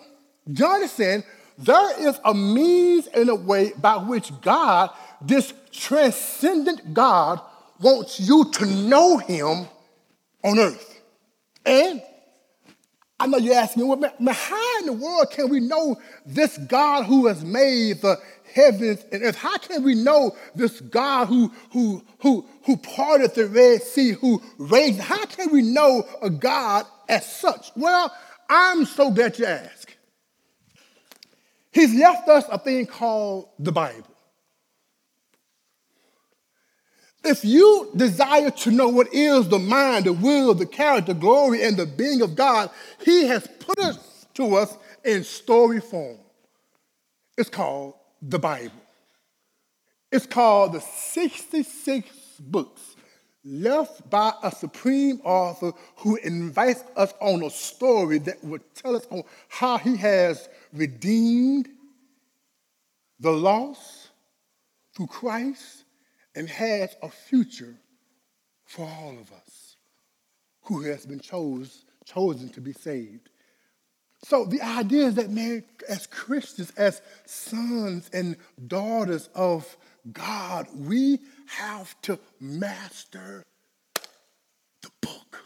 John 0.51 0.84
is 0.84 0.91
saying 0.91 1.24
there 1.58 2.08
is 2.08 2.20
a 2.24 2.34
means 2.34 3.08
and 3.08 3.29
a 3.29 3.36
way 3.36 3.72
by 3.77 3.98
which 3.98 4.31
God 4.41 4.91
this 5.22 5.53
transcendent 5.72 6.93
God 6.93 7.41
wants 7.79 8.20
you 8.20 8.46
to 8.51 8.65
know 8.65 9.17
him 9.17 9.67
on 10.43 10.60
earth. 10.60 11.01
And 11.65 12.01
I 13.22 13.28
know 13.28 13.38
you're 13.38 13.54
asking 13.54 13.84
me, 13.84 13.88
well, 13.88 14.00
man, 14.00 14.34
how 14.34 14.80
in 14.80 14.88
the 14.88 14.94
world 14.94 15.30
can 15.30 15.48
we 15.48 15.60
know 15.60 15.96
this 16.25 16.58
God 16.58 17.04
who 17.04 17.28
has 17.28 17.46
made 17.46 18.01
the 18.01 18.18
heavens 18.51 19.06
and 19.12 19.22
earth? 19.22 19.36
How 19.36 19.60
can 19.60 19.84
we 19.84 19.94
know 19.94 20.36
this 20.56 20.82
God 20.82 21.28
who, 21.28 21.51
who, 21.72 22.04
who, 22.22 22.48
who 22.66 22.78
parted 22.78 23.36
the 23.36 23.46
Red 23.46 23.84
Sea, 23.84 24.13
who 24.13 24.42
raised? 24.58 25.00
How 25.01 25.24
can 25.25 25.51
we 25.51 25.62
know 25.62 26.04
a 26.24 26.32
God 26.32 26.88
as 27.08 27.32
such? 27.32 27.70
Well, 27.75 28.12
I'm 28.50 28.86
so 28.86 29.12
glad 29.12 29.38
you 29.38 29.46
asked. 29.46 29.96
He's 31.72 31.94
left 31.94 32.28
us 32.28 32.46
a 32.50 32.58
thing 32.58 32.88
called 32.88 33.50
the 33.60 33.72
Bible. 33.72 34.11
If 37.24 37.46
you 37.46 37.92
desire 37.96 38.50
to 38.50 38.72
know 38.72 38.88
what 38.88 39.13
is 39.13 39.48
the 39.48 39.60
mind, 39.60 40.06
the 40.06 40.13
will, 40.13 40.56
the 40.56 40.66
character, 40.66 41.13
glory, 41.13 41.63
and 41.63 41.78
the 41.78 41.86
being 41.86 42.22
of 42.22 42.36
God, 42.36 42.72
He 43.04 43.25
has 43.28 43.48
put 43.60 43.78
it 43.80 43.98
to 44.36 44.56
us 44.56 44.75
in 45.06 45.24
story 45.24 45.80
form. 45.80 46.18
It's 47.38 47.50
called 47.50 47.94
the 48.22 48.40
Bible. 48.40 48.72
It's 50.12 50.25
called 50.25 50.74
the 50.74 50.82
66 50.82 52.10
books 52.40 52.96
left 53.44 54.08
by 54.10 54.34
a 54.44 54.51
supreme 54.51 55.22
author 55.24 55.72
who 55.98 56.16
invites 56.18 56.84
us 56.96 57.13
on 57.20 57.44
a 57.44 57.50
story 57.50 58.20
that 58.20 58.44
will 58.44 58.60
tell 58.75 58.96
us 58.96 59.08
on 59.10 59.24
how 59.48 59.78
he 59.78 59.96
has 59.98 60.48
redeemed 60.74 61.68
the 63.20 63.32
lost 63.32 64.10
through 64.96 65.08
Christ 65.08 65.86
and 66.35 66.47
has 66.50 66.95
a 67.01 67.09
future 67.09 67.75
for 68.65 68.85
all 68.85 69.17
of 69.19 69.31
us 69.31 69.75
who 70.63 70.83
has 70.83 71.05
been 71.05 71.19
chose, 71.19 71.83
chosen 72.05 72.50
to 72.50 72.61
be 72.61 72.73
saved. 72.73 73.29
So 74.23 74.45
the 74.45 74.61
idea 74.61 75.07
is 75.07 75.15
that, 75.15 75.31
man, 75.31 75.63
as 75.89 76.05
Christians, 76.07 76.71
as 76.77 77.01
sons 77.25 78.09
and 78.13 78.38
daughters 78.67 79.29
of 79.33 79.75
God, 80.11 80.67
we 80.75 81.19
have 81.47 82.00
to 82.03 82.19
master 82.39 83.43
the 84.81 84.89
book. 85.01 85.39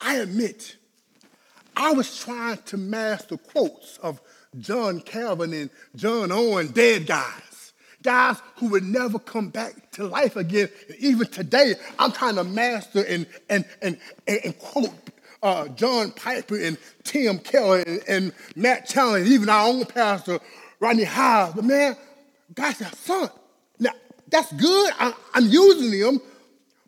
I 0.00 0.16
admit, 0.16 0.76
I 1.76 1.92
was 1.92 2.18
trying 2.18 2.58
to 2.66 2.76
master 2.76 3.36
quotes 3.36 3.98
of 3.98 4.20
John 4.58 5.00
Calvin 5.00 5.52
and 5.52 5.70
John 5.94 6.32
Owen, 6.32 6.68
dead 6.68 7.06
guys 7.06 7.53
guys 8.04 8.40
who 8.56 8.68
would 8.68 8.84
never 8.84 9.18
come 9.18 9.48
back 9.48 9.90
to 9.92 10.06
life 10.06 10.36
again. 10.36 10.68
Even 11.00 11.26
today, 11.26 11.74
I'm 11.98 12.12
trying 12.12 12.36
to 12.36 12.44
master 12.44 13.02
and, 13.02 13.26
and, 13.48 13.64
and, 13.82 13.98
and, 14.28 14.56
quote 14.58 14.92
uh, 15.42 15.68
John 15.68 16.12
Piper 16.12 16.60
and 16.60 16.78
Tim 17.02 17.38
Keller 17.38 17.80
and, 17.80 18.02
and 18.06 18.32
Matt 18.54 18.86
Chandler, 18.86 19.18
and 19.18 19.28
even 19.28 19.48
our 19.48 19.66
own 19.68 19.84
pastor, 19.86 20.38
Rodney 20.78 21.04
Howes. 21.04 21.54
But 21.54 21.64
man, 21.64 21.96
God 22.54 22.76
said, 22.76 22.94
son, 22.94 23.30
now 23.80 23.92
that's 24.28 24.52
good. 24.52 24.92
I, 24.98 25.12
I'm 25.32 25.46
using 25.46 25.98
them. 25.98 26.20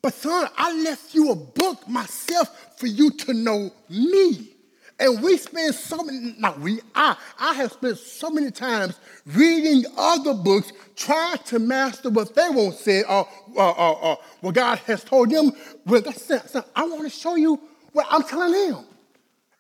But 0.03 0.15
son, 0.15 0.49
I 0.57 0.73
left 0.83 1.15
you 1.15 1.33
a 1.33 1.35
book 1.35 1.89
myself 1.89 2.79
for 2.79 2.87
you 2.87 3.11
to 3.11 3.33
know 3.33 3.73
me. 3.89 4.56
And 4.99 5.23
we 5.23 5.37
spend 5.37 5.75
so 5.75 6.03
many, 6.03 6.35
not 6.39 6.59
we, 6.59 6.81
I, 6.95 7.17
I 7.39 7.55
have 7.55 7.73
spent 7.73 7.99
so 7.99 8.31
many 8.31 8.51
times 8.51 8.99
reading 9.27 9.85
other 9.97 10.33
books, 10.33 10.73
trying 10.95 11.39
to 11.47 11.59
master 11.59 12.09
what 12.09 12.35
they 12.35 12.49
won't 12.49 12.77
say 12.77 13.03
or, 13.03 13.29
or, 13.55 13.79
or, 13.79 14.03
or 14.03 14.19
what 14.41 14.55
God 14.55 14.79
has 14.79 15.05
told 15.05 15.31
them. 15.31 15.53
Well, 15.85 16.01
that's 16.01 16.31
it. 16.31 16.57
I 16.75 16.87
want 16.87 17.03
to 17.03 17.11
show 17.11 17.35
you 17.35 17.61
what 17.93 18.07
I'm 18.11 18.23
telling 18.23 18.53
them. 18.53 18.87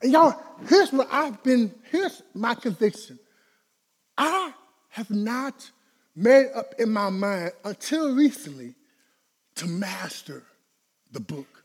And 0.00 0.12
y'all, 0.12 0.40
here's 0.68 0.92
what 0.92 1.08
I've 1.10 1.42
been, 1.42 1.74
here's 1.90 2.22
my 2.34 2.54
conviction. 2.54 3.18
I 4.16 4.52
have 4.88 5.10
not 5.10 5.70
made 6.14 6.46
up 6.54 6.74
in 6.78 6.90
my 6.90 7.10
mind 7.10 7.52
until 7.62 8.14
recently 8.14 8.74
to 9.56 9.66
master 9.66 10.44
the 11.12 11.20
book, 11.20 11.64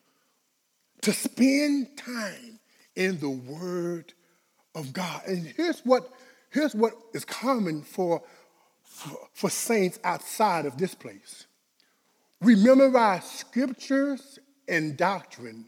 to 1.02 1.14
spend 1.14 1.96
time 1.98 2.60
in 2.96 3.20
the 3.20 3.30
Word 3.30 4.14
of 4.76 4.94
God. 4.94 5.22
And 5.28 5.48
here's 5.58 5.80
what, 5.82 6.10
here's 6.50 6.76
what 6.76 6.94
is 7.14 7.26
common 7.26 7.82
for, 7.82 8.22
for, 8.84 9.30
for 9.34 9.50
saints 9.50 10.00
outside 10.04 10.66
of 10.66 10.78
this 10.78 10.96
place. 10.96 11.46
We 12.42 12.56
memorize 12.56 13.30
scriptures 13.30 14.40
and 14.68 14.98
doctrine, 14.98 15.66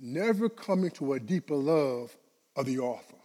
never 0.00 0.48
coming 0.48 0.90
to 0.92 1.12
a 1.12 1.20
deeper 1.20 1.56
love 1.56 2.16
of 2.56 2.66
the 2.66 2.78
author. 2.78 3.16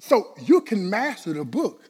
So 0.00 0.34
you 0.42 0.60
can 0.60 0.90
master 0.90 1.32
the 1.32 1.44
book 1.44 1.88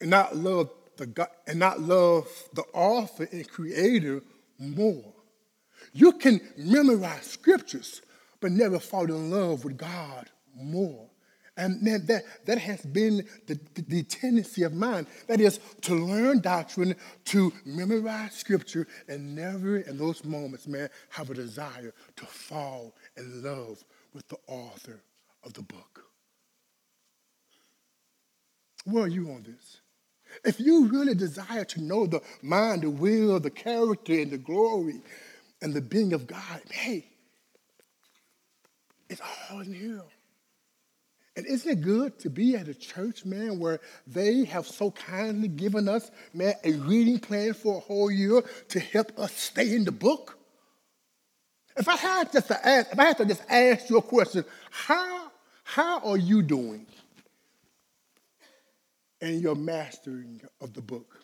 and 0.00 0.10
not 0.10 0.36
love 0.36 0.70
the 0.96 1.06
God, 1.06 1.28
and 1.46 1.58
not 1.58 1.80
love 1.80 2.28
the 2.52 2.64
author 2.74 3.28
and 3.30 3.48
creator 3.48 4.22
more. 4.58 5.14
You 5.92 6.12
can 6.12 6.40
memorize 6.56 7.22
scriptures, 7.22 8.02
but 8.40 8.52
never 8.52 8.78
fall 8.78 9.04
in 9.04 9.30
love 9.30 9.64
with 9.64 9.76
God 9.76 10.30
more. 10.54 11.08
And 11.56 11.82
man, 11.82 12.06
that, 12.06 12.22
that 12.46 12.58
has 12.58 12.80
been 12.82 13.26
the, 13.48 13.58
the, 13.74 13.82
the, 13.82 14.02
tendency 14.04 14.62
of 14.62 14.72
mine. 14.72 15.08
That 15.26 15.40
is 15.40 15.58
to 15.82 15.94
learn 15.94 16.40
doctrine, 16.40 16.94
to 17.26 17.52
memorize 17.64 18.34
scripture, 18.34 18.86
and 19.08 19.34
never 19.34 19.78
in 19.78 19.98
those 19.98 20.24
moments, 20.24 20.68
man, 20.68 20.88
have 21.08 21.30
a 21.30 21.34
desire 21.34 21.92
to 22.14 22.26
fall 22.26 22.94
in 23.16 23.42
love 23.42 23.82
with 24.14 24.28
the 24.28 24.36
author 24.46 25.00
of 25.42 25.52
the 25.54 25.62
book. 25.62 26.04
Where 28.84 29.04
are 29.04 29.08
you 29.08 29.28
on 29.30 29.42
this? 29.42 29.80
If 30.44 30.60
you 30.60 30.86
really 30.86 31.14
desire 31.14 31.64
to 31.64 31.82
know 31.82 32.06
the 32.06 32.22
mind, 32.40 32.82
the 32.82 32.90
will, 32.90 33.40
the 33.40 33.50
character, 33.50 34.12
and 34.12 34.30
the 34.30 34.38
glory 34.38 35.00
and 35.60 35.74
the 35.74 35.80
being 35.80 36.12
of 36.12 36.28
God, 36.28 36.62
hey, 36.70 37.06
it's 39.08 39.20
all 39.50 39.60
in 39.60 39.72
here. 39.72 40.02
And 41.36 41.46
isn't 41.46 41.70
it 41.70 41.82
good 41.82 42.18
to 42.20 42.30
be 42.30 42.56
at 42.56 42.66
a 42.66 42.74
church, 42.74 43.24
man, 43.24 43.60
where 43.60 43.78
they 44.08 44.44
have 44.46 44.66
so 44.66 44.90
kindly 44.90 45.46
given 45.46 45.88
us, 45.88 46.10
man, 46.34 46.54
a 46.64 46.72
reading 46.72 47.20
plan 47.20 47.54
for 47.54 47.76
a 47.76 47.80
whole 47.80 48.10
year 48.10 48.42
to 48.70 48.80
help 48.80 49.16
us 49.18 49.32
stay 49.32 49.74
in 49.74 49.84
the 49.84 49.92
book? 49.92 50.36
If 51.76 51.88
I 51.88 51.96
had 51.96 52.32
just 52.32 52.48
to 52.48 52.68
ask, 52.68 52.92
if 52.92 52.98
I 52.98 53.04
had 53.04 53.18
to 53.18 53.24
just 53.24 53.42
ask 53.48 53.88
you 53.88 53.98
a 53.98 54.02
question, 54.02 54.44
how, 54.68 55.30
how 55.62 56.00
are 56.00 56.16
you 56.16 56.42
doing 56.42 56.86
in 59.20 59.38
your 59.38 59.54
mastering 59.54 60.40
of 60.60 60.74
the 60.74 60.82
book? 60.82 61.20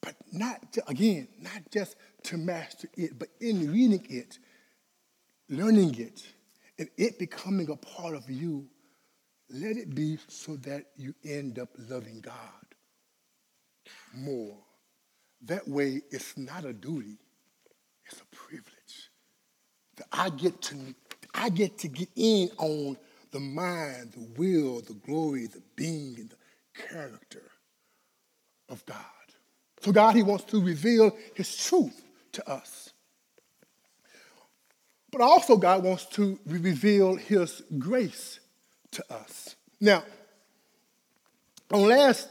But 0.00 0.14
not, 0.32 0.72
to, 0.72 0.88
again, 0.88 1.28
not 1.42 1.70
just 1.70 1.94
to 2.24 2.38
master 2.38 2.88
it, 2.96 3.18
but 3.18 3.28
in 3.38 3.70
reading 3.70 4.06
it, 4.08 4.38
learning 5.50 5.98
it, 5.98 6.22
and 6.78 6.88
it 6.96 7.18
becoming 7.18 7.68
a 7.68 7.76
part 7.76 8.14
of 8.14 8.30
you, 8.30 8.66
let 9.50 9.76
it 9.76 9.94
be 9.94 10.16
so 10.28 10.56
that 10.56 10.84
you 10.96 11.12
end 11.24 11.58
up 11.58 11.68
loving 11.76 12.20
God 12.20 12.34
more. 14.14 14.56
That 15.42 15.66
way, 15.66 16.02
it's 16.10 16.36
not 16.38 16.64
a 16.64 16.72
duty, 16.72 17.18
it's 18.06 18.20
a 18.20 18.36
privilege. 18.36 19.10
That 19.96 20.06
I 20.12 20.30
get 20.30 20.62
to, 20.62 20.76
I 21.34 21.48
get 21.48 21.78
to 21.78 21.88
get 21.88 22.08
in 22.14 22.50
on 22.58 22.96
the 23.32 23.40
mind, 23.40 24.12
the 24.12 24.28
will, 24.36 24.80
the 24.80 24.94
glory, 24.94 25.46
the 25.46 25.62
being, 25.76 26.16
and 26.18 26.30
the 26.30 26.36
character 26.88 27.50
of 28.68 28.84
God. 28.86 28.96
So 29.80 29.92
God, 29.92 30.14
He 30.14 30.22
wants 30.22 30.44
to 30.44 30.62
reveal 30.62 31.16
His 31.34 31.56
truth 31.56 32.04
to 32.32 32.48
us. 32.48 32.92
But 35.10 35.20
also, 35.20 35.56
God 35.56 35.82
wants 35.82 36.06
to 36.06 36.38
reveal 36.46 37.16
His 37.16 37.62
grace 37.78 38.40
to 38.92 39.04
us. 39.12 39.56
Now, 39.80 40.04
on 41.72 41.88
last, 41.88 42.28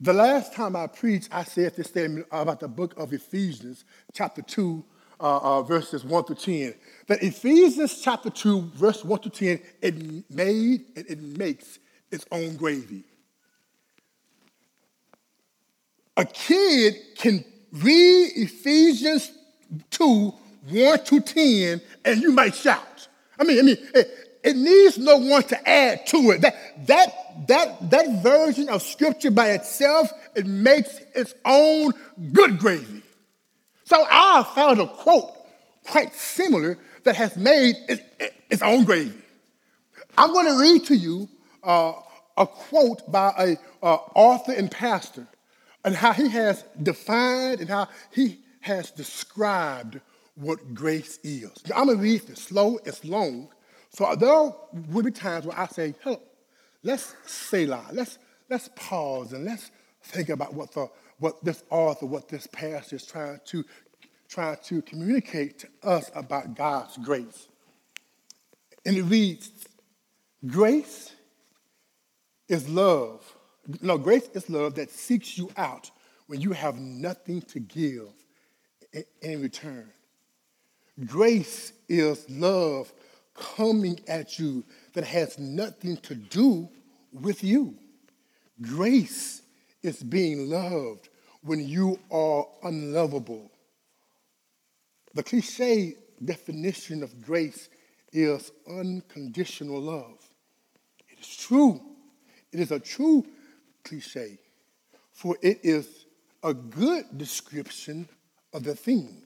the 0.00 0.12
last 0.12 0.52
time 0.52 0.76
I 0.76 0.86
preached, 0.86 1.28
I 1.32 1.44
said 1.44 1.76
this 1.76 1.88
statement 1.88 2.26
about 2.30 2.60
the 2.60 2.68
book 2.68 2.94
of 2.96 3.12
Ephesians, 3.12 3.84
chapter 4.12 4.42
2, 4.42 4.84
uh, 5.20 5.38
uh, 5.38 5.62
verses 5.62 6.04
1 6.04 6.24
to 6.24 6.34
10. 6.34 6.74
That 7.06 7.22
Ephesians 7.22 8.00
chapter 8.00 8.30
2, 8.30 8.72
verse 8.74 9.04
1 9.04 9.20
to 9.20 9.30
10, 9.30 9.60
it 9.80 10.30
made 10.30 10.84
and 10.96 11.06
it 11.08 11.20
makes 11.20 11.78
its 12.10 12.26
own 12.30 12.56
gravy. 12.56 13.04
A 16.16 16.24
kid 16.24 16.96
can 17.16 17.44
read 17.72 18.32
Ephesians 18.34 19.32
2 19.90 20.34
1 20.68 21.04
to 21.04 21.20
10, 21.20 21.80
and 22.04 22.22
you 22.22 22.32
might 22.32 22.54
shout. 22.54 23.08
I 23.38 23.44
mean, 23.44 23.58
I 23.58 23.62
mean, 23.62 23.76
it, 23.94 24.38
it 24.44 24.56
needs 24.56 24.98
no 24.98 25.16
one 25.18 25.42
to 25.44 25.68
add 25.68 26.06
to 26.08 26.30
it. 26.32 26.40
That, 26.40 26.86
that, 26.86 27.46
that, 27.48 27.90
that 27.90 28.22
version 28.22 28.68
of 28.68 28.82
scripture 28.82 29.30
by 29.30 29.50
itself, 29.50 30.10
it 30.34 30.46
makes 30.46 31.00
its 31.14 31.34
own 31.44 31.92
good 32.32 32.58
gravy. 32.58 33.02
So 33.84 34.04
I 34.08 34.44
found 34.54 34.80
a 34.80 34.86
quote 34.86 35.32
quite 35.84 36.14
similar 36.14 36.78
that 37.04 37.16
has 37.16 37.36
made 37.36 37.76
it, 37.88 38.34
its 38.48 38.62
own 38.62 38.84
gravy. 38.84 39.18
I'm 40.16 40.32
going 40.32 40.46
to 40.46 40.60
read 40.60 40.84
to 40.86 40.94
you 40.94 41.28
uh, 41.62 41.94
a 42.36 42.46
quote 42.46 43.10
by 43.10 43.32
a 43.38 43.84
uh, 43.84 43.98
author 44.14 44.52
and 44.52 44.70
pastor 44.70 45.26
and 45.84 45.94
how 45.94 46.12
he 46.12 46.28
has 46.28 46.64
defined 46.82 47.60
and 47.60 47.68
how 47.68 47.88
he 48.12 48.38
has 48.60 48.90
described 48.90 50.00
what 50.34 50.74
grace 50.74 51.18
is. 51.22 51.50
I'm 51.74 51.86
going 51.86 51.98
to 51.98 52.02
read 52.02 52.22
this 52.22 52.42
slow, 52.42 52.78
it's 52.84 53.04
long. 53.04 53.48
So 53.90 54.14
there 54.16 54.52
will 54.90 55.02
be 55.02 55.10
times 55.10 55.46
where 55.46 55.58
I 55.58 55.66
say, 55.66 55.94
hello, 56.02 56.20
let's 56.82 57.14
say 57.26 57.66
that. 57.66 57.94
Let's, 57.94 58.18
let's 58.48 58.70
pause 58.74 59.32
and 59.32 59.44
let's 59.44 59.70
think 60.02 60.30
about 60.30 60.54
what, 60.54 60.72
the, 60.72 60.88
what 61.18 61.44
this 61.44 61.62
author, 61.70 62.06
what 62.06 62.28
this 62.28 62.46
pastor 62.46 62.96
is 62.96 63.06
trying 63.06 63.40
to, 63.46 63.64
trying 64.28 64.56
to 64.64 64.82
communicate 64.82 65.58
to 65.60 65.68
us 65.82 66.10
about 66.14 66.54
God's 66.54 66.96
grace. 66.98 67.48
And 68.86 68.96
it 68.96 69.02
reads, 69.02 69.50
grace 70.46 71.12
is 72.48 72.68
love. 72.68 73.22
No, 73.80 73.98
grace 73.98 74.28
is 74.34 74.48
love 74.50 74.74
that 74.76 74.90
seeks 74.90 75.38
you 75.38 75.50
out 75.56 75.90
when 76.26 76.40
you 76.40 76.52
have 76.52 76.78
nothing 76.78 77.42
to 77.42 77.60
give 77.60 78.08
in 79.20 79.42
return. 79.42 79.90
Grace 81.06 81.72
is 81.88 82.28
love 82.28 82.92
coming 83.34 83.98
at 84.08 84.38
you 84.38 84.64
that 84.92 85.04
has 85.04 85.38
nothing 85.38 85.96
to 85.98 86.14
do 86.14 86.68
with 87.12 87.42
you. 87.42 87.74
Grace 88.60 89.42
is 89.82 90.02
being 90.02 90.48
loved 90.50 91.08
when 91.42 91.66
you 91.66 91.98
are 92.10 92.46
unlovable. 92.62 93.50
The 95.14 95.22
cliche 95.22 95.96
definition 96.24 97.02
of 97.02 97.24
grace 97.24 97.68
is 98.12 98.52
unconditional 98.68 99.80
love. 99.80 100.24
It 101.08 101.20
is 101.20 101.36
true. 101.36 101.80
It 102.52 102.60
is 102.60 102.70
a 102.70 102.78
true 102.78 103.24
cliche, 103.82 104.38
for 105.12 105.36
it 105.40 105.60
is 105.62 106.06
a 106.42 106.52
good 106.52 107.06
description 107.16 108.06
of 108.52 108.62
the 108.62 108.74
thing. 108.74 109.22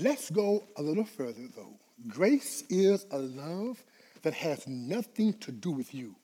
Let's 0.00 0.30
go 0.30 0.62
a 0.76 0.82
little 0.82 1.04
further, 1.04 1.48
though. 1.56 1.74
Grace 2.06 2.62
is 2.70 3.04
a 3.10 3.18
love 3.18 3.82
that 4.22 4.32
has 4.32 4.64
nothing 4.68 5.32
to 5.40 5.50
do 5.50 5.72
with 5.72 5.92
you. 5.92 6.14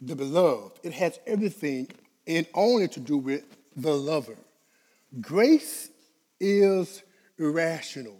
The 0.00 0.16
beloved, 0.16 0.80
it 0.82 0.94
has 0.94 1.20
everything 1.26 1.88
and 2.26 2.46
only 2.54 2.88
to 2.88 3.00
do 3.00 3.18
with 3.18 3.44
the 3.76 3.92
lover. 3.92 4.38
Grace 5.20 5.90
is 6.40 7.02
irrational 7.38 8.16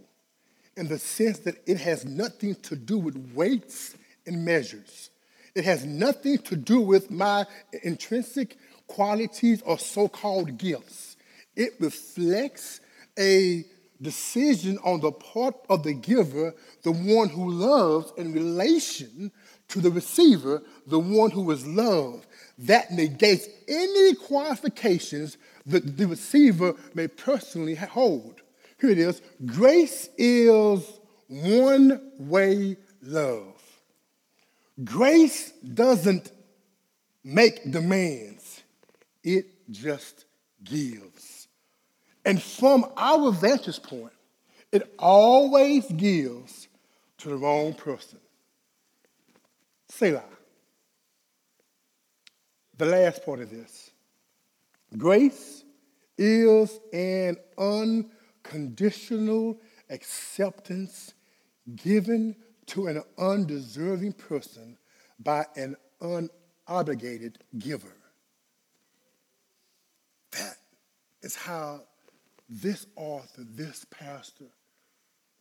in 0.76 0.86
the 0.86 0.98
sense 0.98 1.38
that 1.40 1.56
it 1.66 1.78
has 1.78 2.04
nothing 2.04 2.56
to 2.56 2.76
do 2.76 2.98
with 2.98 3.32
weights 3.34 3.96
and 4.26 4.44
measures. 4.44 5.08
It 5.54 5.64
has 5.64 5.86
nothing 5.86 6.36
to 6.38 6.56
do 6.56 6.80
with 6.80 7.10
my 7.10 7.46
intrinsic 7.82 8.58
qualities 8.86 9.62
or 9.62 9.78
so 9.78 10.08
called 10.08 10.58
gifts. 10.58 11.16
It 11.58 11.74
reflects 11.80 12.80
a 13.18 13.64
decision 14.00 14.78
on 14.84 15.00
the 15.00 15.10
part 15.10 15.56
of 15.68 15.82
the 15.82 15.92
giver, 15.92 16.54
the 16.84 16.92
one 16.92 17.28
who 17.28 17.50
loves, 17.50 18.12
in 18.16 18.32
relation 18.32 19.32
to 19.66 19.80
the 19.80 19.90
receiver, 19.90 20.62
the 20.86 21.00
one 21.00 21.32
who 21.32 21.50
is 21.50 21.66
loved. 21.66 22.26
That 22.58 22.92
negates 22.92 23.48
any 23.66 24.14
qualifications 24.14 25.36
that 25.66 25.96
the 25.96 26.06
receiver 26.06 26.74
may 26.94 27.08
personally 27.08 27.74
hold. 27.74 28.40
Here 28.80 28.90
it 28.90 28.98
is 28.98 29.20
grace 29.44 30.08
is 30.16 31.00
one 31.26 32.12
way 32.18 32.76
love. 33.02 33.60
Grace 34.84 35.50
doesn't 35.50 36.30
make 37.24 37.68
demands, 37.68 38.62
it 39.24 39.46
just 39.70 40.24
gives. 40.62 41.37
And 42.28 42.42
from 42.42 42.84
our 42.98 43.32
vantage 43.32 43.82
point, 43.82 44.12
it 44.70 44.94
always 44.98 45.86
gives 45.86 46.68
to 47.16 47.30
the 47.30 47.36
wrong 47.36 47.72
person. 47.72 48.18
Selah. 49.88 50.22
The 52.76 52.84
last 52.84 53.24
part 53.24 53.40
of 53.40 53.48
this. 53.48 53.92
Grace 54.98 55.64
is 56.18 56.78
an 56.92 57.38
unconditional 58.44 59.58
acceptance 59.88 61.14
given 61.76 62.36
to 62.66 62.88
an 62.88 63.02
undeserving 63.16 64.12
person 64.12 64.76
by 65.18 65.46
an 65.56 65.76
unobligated 66.02 67.36
giver. 67.58 67.96
That 70.32 70.56
is 71.22 71.34
how 71.34 71.84
this 72.48 72.86
author, 72.96 73.42
this 73.44 73.84
pastor, 73.90 74.46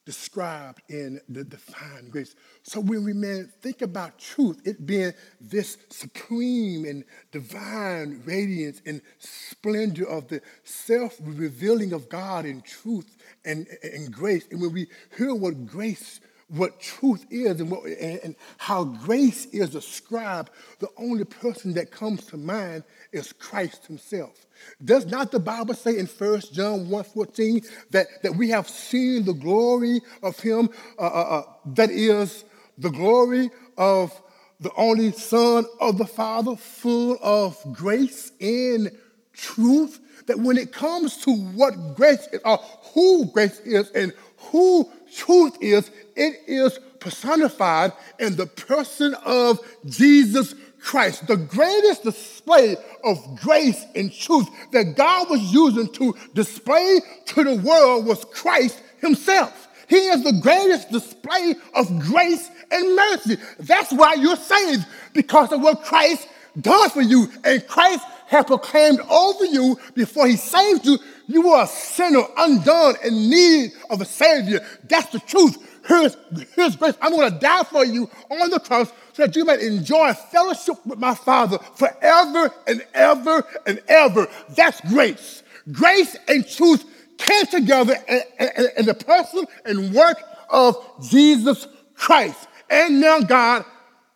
described 0.07 0.81
in 0.87 1.19
the 1.27 1.43
divine 1.43 2.09
grace. 2.09 2.33
So 2.63 2.79
when 2.79 3.03
we 3.03 3.11
man 3.11 3.51
think 3.61 3.81
about 3.81 4.17
truth, 4.17 4.61
it 4.63 4.85
being 4.85 5.11
this 5.41 5.77
supreme 5.89 6.85
and 6.85 7.03
divine 7.33 8.21
radiance 8.25 8.81
and 8.85 9.01
splendor 9.19 10.07
of 10.07 10.29
the 10.29 10.41
self-revealing 10.63 11.91
of 11.91 12.07
God 12.07 12.45
in 12.45 12.61
truth 12.61 13.17
and, 13.43 13.67
and 13.83 14.09
grace. 14.13 14.47
And 14.49 14.61
when 14.61 14.71
we 14.71 14.87
hear 15.17 15.35
what 15.35 15.67
grace 15.67 16.21
what 16.49 16.79
truth 16.79 17.25
is 17.29 17.59
and, 17.59 17.69
what, 17.69 17.85
and, 17.85 18.19
and, 18.23 18.35
how 18.57 18.85
grace 18.85 19.45
is 19.47 19.75
ascribed, 19.75 20.49
the 20.79 20.87
only 20.97 21.25
person 21.25 21.73
that 21.73 21.91
comes 21.91 22.25
to 22.25 22.37
mind 22.37 22.83
is 23.11 23.33
Christ 23.33 23.85
himself. 23.85 24.45
Does 24.83 25.05
not 25.05 25.31
the 25.31 25.39
Bible 25.39 25.73
say 25.73 25.97
in 25.97 26.05
1 26.05 26.41
John 26.53 26.87
1.14 26.87 27.67
that, 27.91 28.07
that 28.23 28.35
we 28.35 28.49
have 28.49 28.69
seen 28.69 29.25
the 29.25 29.33
glory 29.33 30.01
of 30.23 30.39
him 30.39 30.69
uh, 30.97 31.01
uh, 31.01 31.05
uh, 31.05 31.43
that 31.65 31.89
is 31.89 32.45
the 32.77 32.89
glory 32.89 33.49
of 33.77 34.19
the 34.59 34.71
only 34.77 35.11
Son 35.11 35.65
of 35.81 35.97
the 35.97 36.05
Father, 36.05 36.55
full 36.55 37.17
of 37.21 37.57
grace 37.73 38.31
and 38.39 38.91
truth? 39.33 39.99
That 40.27 40.39
when 40.39 40.57
it 40.57 40.73
comes 40.73 41.17
to 41.17 41.31
what 41.31 41.95
grace 41.95 42.27
is, 42.31 42.39
or 42.43 42.57
who 42.93 43.25
grace 43.31 43.59
is 43.61 43.91
and 43.91 44.13
who 44.37 44.89
truth 45.13 45.57
is, 45.61 45.89
it 46.15 46.35
is 46.47 46.79
personified 46.99 47.93
in 48.19 48.35
the 48.35 48.45
person 48.45 49.15
of 49.25 49.59
Jesus 49.85 50.55
Christ. 50.79 51.27
The 51.27 51.37
greatest 51.37 52.03
display 52.03 52.77
of 53.03 53.17
grace 53.41 53.83
and 53.95 54.13
truth 54.13 54.47
that 54.71 54.95
God 54.95 55.29
was 55.29 55.41
using 55.53 55.91
to 55.93 56.15
display 56.33 57.01
to 57.27 57.43
the 57.43 57.55
world 57.55 58.05
was 58.05 58.25
Christ 58.25 58.81
Himself. 58.99 59.67
He 59.87 59.95
is 59.95 60.23
the 60.23 60.39
greatest 60.41 60.91
display 60.91 61.55
of 61.73 61.99
grace 61.99 62.49
and 62.71 62.95
mercy. 62.95 63.37
That's 63.59 63.91
why 63.93 64.15
you're 64.15 64.35
saved, 64.35 64.85
because 65.13 65.51
of 65.51 65.61
what 65.61 65.83
Christ 65.83 66.27
done 66.59 66.89
for 66.89 67.01
you. 67.01 67.27
And 67.43 67.65
Christ 67.67 68.03
had 68.27 68.47
proclaimed 68.47 68.99
over 69.09 69.45
you 69.45 69.79
before 69.95 70.27
he 70.27 70.35
saved 70.35 70.85
you, 70.85 70.99
you 71.27 71.47
were 71.47 71.63
a 71.63 71.67
sinner, 71.67 72.23
undone, 72.37 72.95
in 73.03 73.29
need 73.29 73.71
of 73.89 74.01
a 74.01 74.05
Savior. 74.05 74.65
That's 74.83 75.09
the 75.11 75.19
truth. 75.19 75.57
Here's, 75.87 76.17
here's 76.55 76.75
grace. 76.75 76.95
I'm 77.01 77.13
going 77.13 77.31
to 77.31 77.39
die 77.39 77.63
for 77.63 77.85
you 77.85 78.09
on 78.29 78.49
the 78.49 78.59
cross 78.59 78.91
so 79.13 79.25
that 79.25 79.35
you 79.35 79.45
might 79.45 79.61
enjoy 79.61 80.13
fellowship 80.13 80.85
with 80.85 80.99
my 80.99 81.15
Father 81.15 81.57
forever 81.75 82.51
and 82.67 82.85
ever 82.93 83.43
and 83.65 83.81
ever. 83.87 84.27
That's 84.49 84.81
grace. 84.81 85.43
Grace 85.71 86.17
and 86.27 86.47
truth 86.47 86.85
came 87.17 87.45
together 87.45 87.95
in, 88.07 88.85
the 88.85 88.93
person 88.93 89.45
and 89.65 89.93
work 89.93 90.21
of 90.49 90.77
Jesus 91.09 91.67
Christ. 91.95 92.47
And 92.69 92.99
now 92.99 93.21
God 93.21 93.65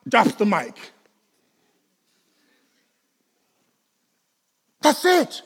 drops 0.08 0.34
the 0.36 0.45
mic. 0.45 0.90
That's 4.82 5.06
it. 5.06 5.41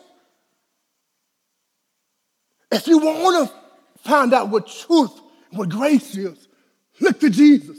If 2.71 2.87
you 2.87 2.99
want 2.99 3.49
to 3.49 3.55
find 4.07 4.33
out 4.33 4.49
what 4.49 4.67
truth 4.67 5.21
what 5.51 5.69
grace 5.69 6.15
is, 6.17 6.47
look 6.99 7.19
to 7.21 7.29
Jesus. 7.29 7.77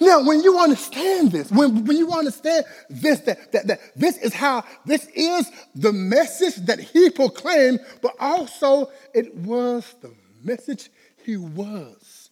Now, 0.00 0.26
when 0.26 0.42
you 0.42 0.58
understand 0.58 1.30
this, 1.30 1.50
when, 1.52 1.84
when 1.84 1.96
you 1.96 2.10
understand 2.10 2.64
this, 2.90 3.20
that, 3.20 3.52
that, 3.52 3.66
that 3.68 3.80
this 3.94 4.18
is 4.18 4.34
how, 4.34 4.64
this 4.84 5.06
is 5.14 5.50
the 5.76 5.92
message 5.92 6.56
that 6.66 6.80
he 6.80 7.08
proclaimed, 7.10 7.80
but 8.00 8.14
also 8.18 8.90
it 9.14 9.32
was 9.36 9.94
the 10.00 10.12
message 10.42 10.90
he 11.24 11.36
was. 11.36 12.30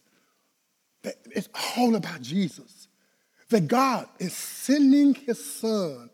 That 1.03 1.15
it's 1.31 1.47
all 1.77 1.95
about 1.95 2.21
Jesus. 2.21 2.89
That 3.49 3.67
God 3.67 4.07
is 4.19 4.35
sending 4.35 5.13
his 5.13 5.43
son 5.43 6.09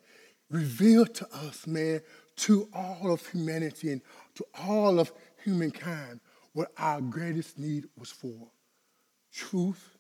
revealed 0.50 1.14
to 1.16 1.28
us, 1.34 1.68
man, 1.68 2.02
to 2.38 2.70
all 2.74 3.12
of 3.12 3.26
humanity 3.28 3.92
and 3.92 4.02
to 4.36 4.46
all 4.64 5.00
of 5.00 5.12
humankind 5.44 6.20
what 6.54 6.72
our 6.78 7.02
greatest 7.02 7.58
need 7.58 7.86
was 7.98 8.12
for 8.12 8.50
truth 9.32 9.98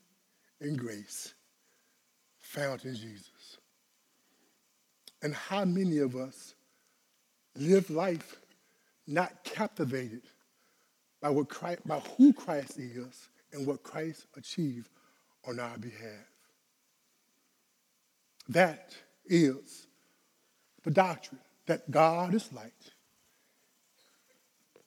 and 0.59 0.77
grace 0.77 1.33
found 2.39 2.83
in 2.85 2.95
Jesus. 2.95 3.57
And 5.21 5.33
how 5.33 5.65
many 5.65 5.97
of 5.99 6.15
us 6.15 6.55
live 7.55 7.89
life 7.89 8.37
not 9.07 9.43
captivated 9.43 10.21
by, 11.21 11.29
what 11.29 11.49
Christ, 11.49 11.87
by 11.87 11.99
who 12.17 12.33
Christ 12.33 12.77
is 12.77 13.29
and 13.51 13.65
what 13.65 13.83
Christ 13.83 14.27
achieved 14.35 14.89
on 15.47 15.59
our 15.59 15.77
behalf? 15.77 16.27
That 18.49 18.95
is 19.25 19.86
the 20.87 20.91
doctrine 20.91 21.41
that 21.65 21.91
God 21.91 22.33
is 22.33 22.53
light. 22.53 22.71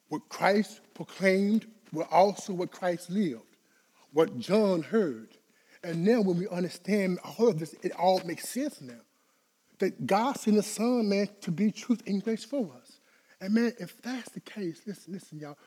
What 0.08 0.30
Christ 0.30 0.80
proclaimed 0.94 1.66
was 1.92 2.06
also 2.10 2.54
what 2.54 2.70
Christ 2.70 3.10
lived, 3.10 3.42
what 4.14 4.38
John 4.38 4.82
heard. 4.82 5.36
And 5.84 6.02
now 6.02 6.22
when 6.22 6.38
we 6.38 6.48
understand 6.48 7.18
all 7.22 7.48
of 7.48 7.58
this, 7.58 7.74
it 7.82 7.92
all 7.92 8.22
makes 8.24 8.48
sense 8.48 8.80
now. 8.80 9.02
That 9.78 10.06
God 10.06 10.38
sent 10.38 10.56
the 10.56 10.62
Son, 10.62 11.06
man, 11.06 11.28
to 11.42 11.50
be 11.50 11.70
truth 11.70 12.02
and 12.06 12.24
grace 12.24 12.44
for 12.44 12.70
us. 12.80 13.00
And 13.38 13.52
man, 13.52 13.74
if 13.78 14.00
that's 14.00 14.30
the 14.30 14.40
case, 14.40 14.80
listen, 14.86 15.12
listen, 15.12 15.38
y'all, 15.38 15.58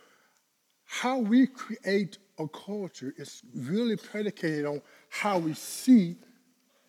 how 0.83 1.19
we 1.19 1.45
create 1.45 2.17
a 2.39 2.47
culture 2.47 3.13
is 3.17 3.43
really 3.53 3.97
predicated 3.97 4.65
on 4.65 4.81
how 5.09 5.37
we 5.37 5.53
see 5.53 6.15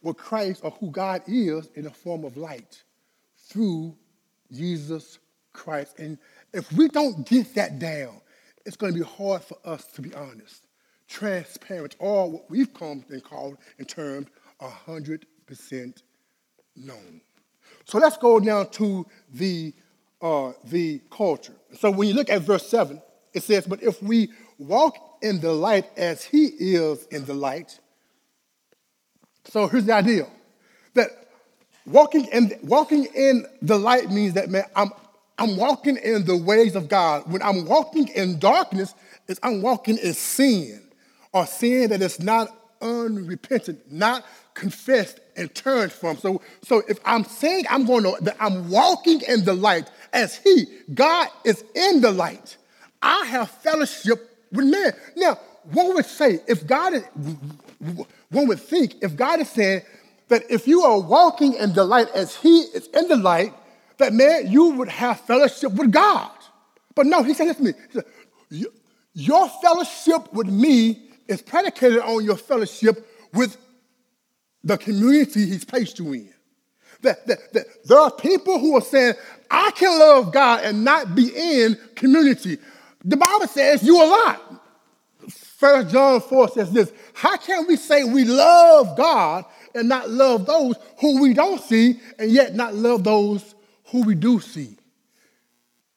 what 0.00 0.16
Christ 0.16 0.62
or 0.64 0.70
who 0.70 0.90
God 0.90 1.20
is 1.26 1.68
in 1.74 1.84
the 1.84 1.90
form 1.90 2.24
of 2.24 2.38
light 2.38 2.84
through 3.48 3.96
Jesus 4.52 5.18
Christ. 5.52 5.98
And 5.98 6.18
if 6.52 6.70
we 6.72 6.88
don't 6.88 7.26
get 7.26 7.54
that 7.54 7.78
down, 7.78 8.20
it's 8.66 8.76
going 8.76 8.92
to 8.94 8.98
be 9.00 9.04
hard 9.04 9.42
for 9.42 9.58
us 9.64 9.86
to 9.92 10.02
be 10.02 10.14
honest, 10.14 10.66
transparent, 11.08 11.96
or 11.98 12.30
what 12.30 12.50
we've 12.50 12.72
come 12.72 13.04
and 13.10 13.22
called 13.22 13.58
and 13.78 13.88
termed 13.88 14.30
100% 14.60 16.02
known. 16.76 17.20
So 17.84 17.98
let's 17.98 18.16
go 18.16 18.40
down 18.40 18.70
to 18.70 19.06
the, 19.32 19.74
uh, 20.22 20.52
the 20.64 21.00
culture. 21.10 21.54
So 21.78 21.90
when 21.90 22.08
you 22.08 22.14
look 22.14 22.30
at 22.30 22.42
verse 22.42 22.66
7, 22.68 23.00
it 23.32 23.42
says, 23.42 23.66
But 23.66 23.82
if 23.82 24.02
we 24.02 24.30
walk 24.58 24.96
in 25.22 25.40
the 25.40 25.52
light 25.52 25.86
as 25.96 26.24
he 26.24 26.46
is 26.46 27.04
in 27.06 27.24
the 27.24 27.34
light, 27.34 27.78
so 29.46 29.66
here's 29.66 29.84
the 29.84 29.92
idea 29.92 30.26
that 30.94 31.10
Walking 31.86 32.24
in, 32.26 32.52
walking 32.62 33.04
in 33.14 33.46
the 33.60 33.78
light 33.78 34.10
means 34.10 34.34
that, 34.34 34.48
man, 34.48 34.64
I'm, 34.74 34.90
I'm 35.38 35.56
walking 35.56 35.96
in 35.96 36.24
the 36.24 36.36
ways 36.36 36.76
of 36.76 36.88
God. 36.88 37.30
When 37.30 37.42
I'm 37.42 37.66
walking 37.66 38.08
in 38.08 38.38
darkness, 38.38 38.94
is 39.28 39.38
I'm 39.42 39.62
walking 39.62 39.98
in 39.98 40.14
sin, 40.14 40.82
or 41.32 41.46
sin 41.46 41.90
that 41.90 42.00
is 42.02 42.20
not 42.20 42.48
unrepentant, 42.80 43.90
not 43.90 44.24
confessed 44.54 45.20
and 45.36 45.52
turned 45.54 45.92
from. 45.92 46.16
So, 46.18 46.40
so 46.62 46.82
if 46.88 46.98
I'm 47.04 47.24
saying 47.24 47.64
I'm 47.68 47.86
going 47.86 48.04
to, 48.04 48.16
that 48.22 48.36
I'm 48.38 48.70
walking 48.70 49.20
in 49.22 49.44
the 49.44 49.54
light 49.54 49.90
as 50.12 50.36
He, 50.36 50.66
God 50.92 51.28
is 51.44 51.64
in 51.74 52.00
the 52.00 52.12
light, 52.12 52.56
I 53.02 53.26
have 53.26 53.50
fellowship 53.50 54.30
with 54.52 54.66
man. 54.66 54.92
Now, 55.16 55.38
one 55.72 55.94
would 55.94 56.06
say, 56.06 56.40
if 56.46 56.66
God 56.66 56.94
is, 56.94 57.04
one 58.30 58.48
would 58.48 58.60
think, 58.60 58.96
if 59.02 59.16
God 59.16 59.40
is 59.40 59.50
saying, 59.50 59.82
that 60.28 60.50
if 60.50 60.66
you 60.66 60.82
are 60.82 61.00
walking 61.00 61.54
in 61.54 61.72
the 61.74 61.84
light 61.84 62.08
as 62.14 62.36
He 62.36 62.60
is 62.60 62.88
in 62.88 63.08
the 63.08 63.16
light, 63.16 63.52
that 63.98 64.12
man, 64.12 64.50
you 64.50 64.70
would 64.70 64.88
have 64.88 65.20
fellowship 65.20 65.72
with 65.72 65.92
God. 65.92 66.30
But 66.94 67.06
no, 67.06 67.22
He 67.22 67.34
said 67.34 67.48
this 67.48 67.56
to 67.56 67.62
me. 67.62 67.72
Said, 67.92 68.04
your 69.14 69.48
fellowship 69.48 70.32
with 70.32 70.48
me 70.48 71.10
is 71.28 71.40
predicated 71.42 72.00
on 72.00 72.24
your 72.24 72.36
fellowship 72.36 73.06
with 73.32 73.56
the 74.62 74.76
community 74.78 75.46
He's 75.46 75.64
placed 75.64 75.98
you 75.98 76.12
in. 76.12 76.30
That, 77.02 77.26
that, 77.26 77.52
that 77.52 77.66
there 77.84 77.98
are 77.98 78.10
people 78.10 78.58
who 78.58 78.76
are 78.76 78.80
saying, 78.80 79.14
I 79.50 79.70
can 79.72 79.98
love 79.98 80.32
God 80.32 80.64
and 80.64 80.84
not 80.84 81.14
be 81.14 81.30
in 81.36 81.78
community. 81.94 82.58
The 83.04 83.16
Bible 83.16 83.46
says 83.46 83.82
you 83.82 84.02
a 84.02 84.06
lot. 84.06 84.40
First 85.28 85.90
John 85.90 86.20
4 86.20 86.48
says 86.48 86.72
this 86.72 86.92
How 87.12 87.36
can 87.36 87.66
we 87.66 87.76
say 87.76 88.04
we 88.04 88.24
love 88.24 88.96
God 88.96 89.44
and 89.74 89.88
not 89.88 90.10
love 90.10 90.46
those 90.46 90.76
who 91.00 91.20
we 91.20 91.34
don't 91.34 91.60
see, 91.60 92.00
and 92.18 92.30
yet 92.30 92.54
not 92.54 92.74
love 92.74 93.04
those 93.04 93.54
who 93.86 94.02
we 94.02 94.14
do 94.14 94.40
see. 94.40 94.76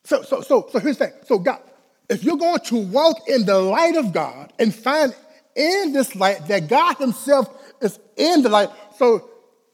So, 0.03 0.21
so, 0.23 0.41
so, 0.41 0.67
so 0.71 0.79
here's 0.79 0.97
the 0.97 1.07
thing. 1.07 1.15
So, 1.25 1.37
God, 1.37 1.61
if 2.09 2.23
you're 2.23 2.37
going 2.37 2.59
to 2.59 2.77
walk 2.77 3.27
in 3.27 3.45
the 3.45 3.59
light 3.59 3.95
of 3.95 4.13
God 4.13 4.53
and 4.57 4.73
find 4.73 5.13
in 5.55 5.91
this 5.91 6.15
light 6.15 6.47
that 6.47 6.67
God 6.67 6.95
Himself 6.97 7.49
is 7.81 7.99
in 8.15 8.41
the 8.41 8.49
light, 8.49 8.69
so 8.97 9.29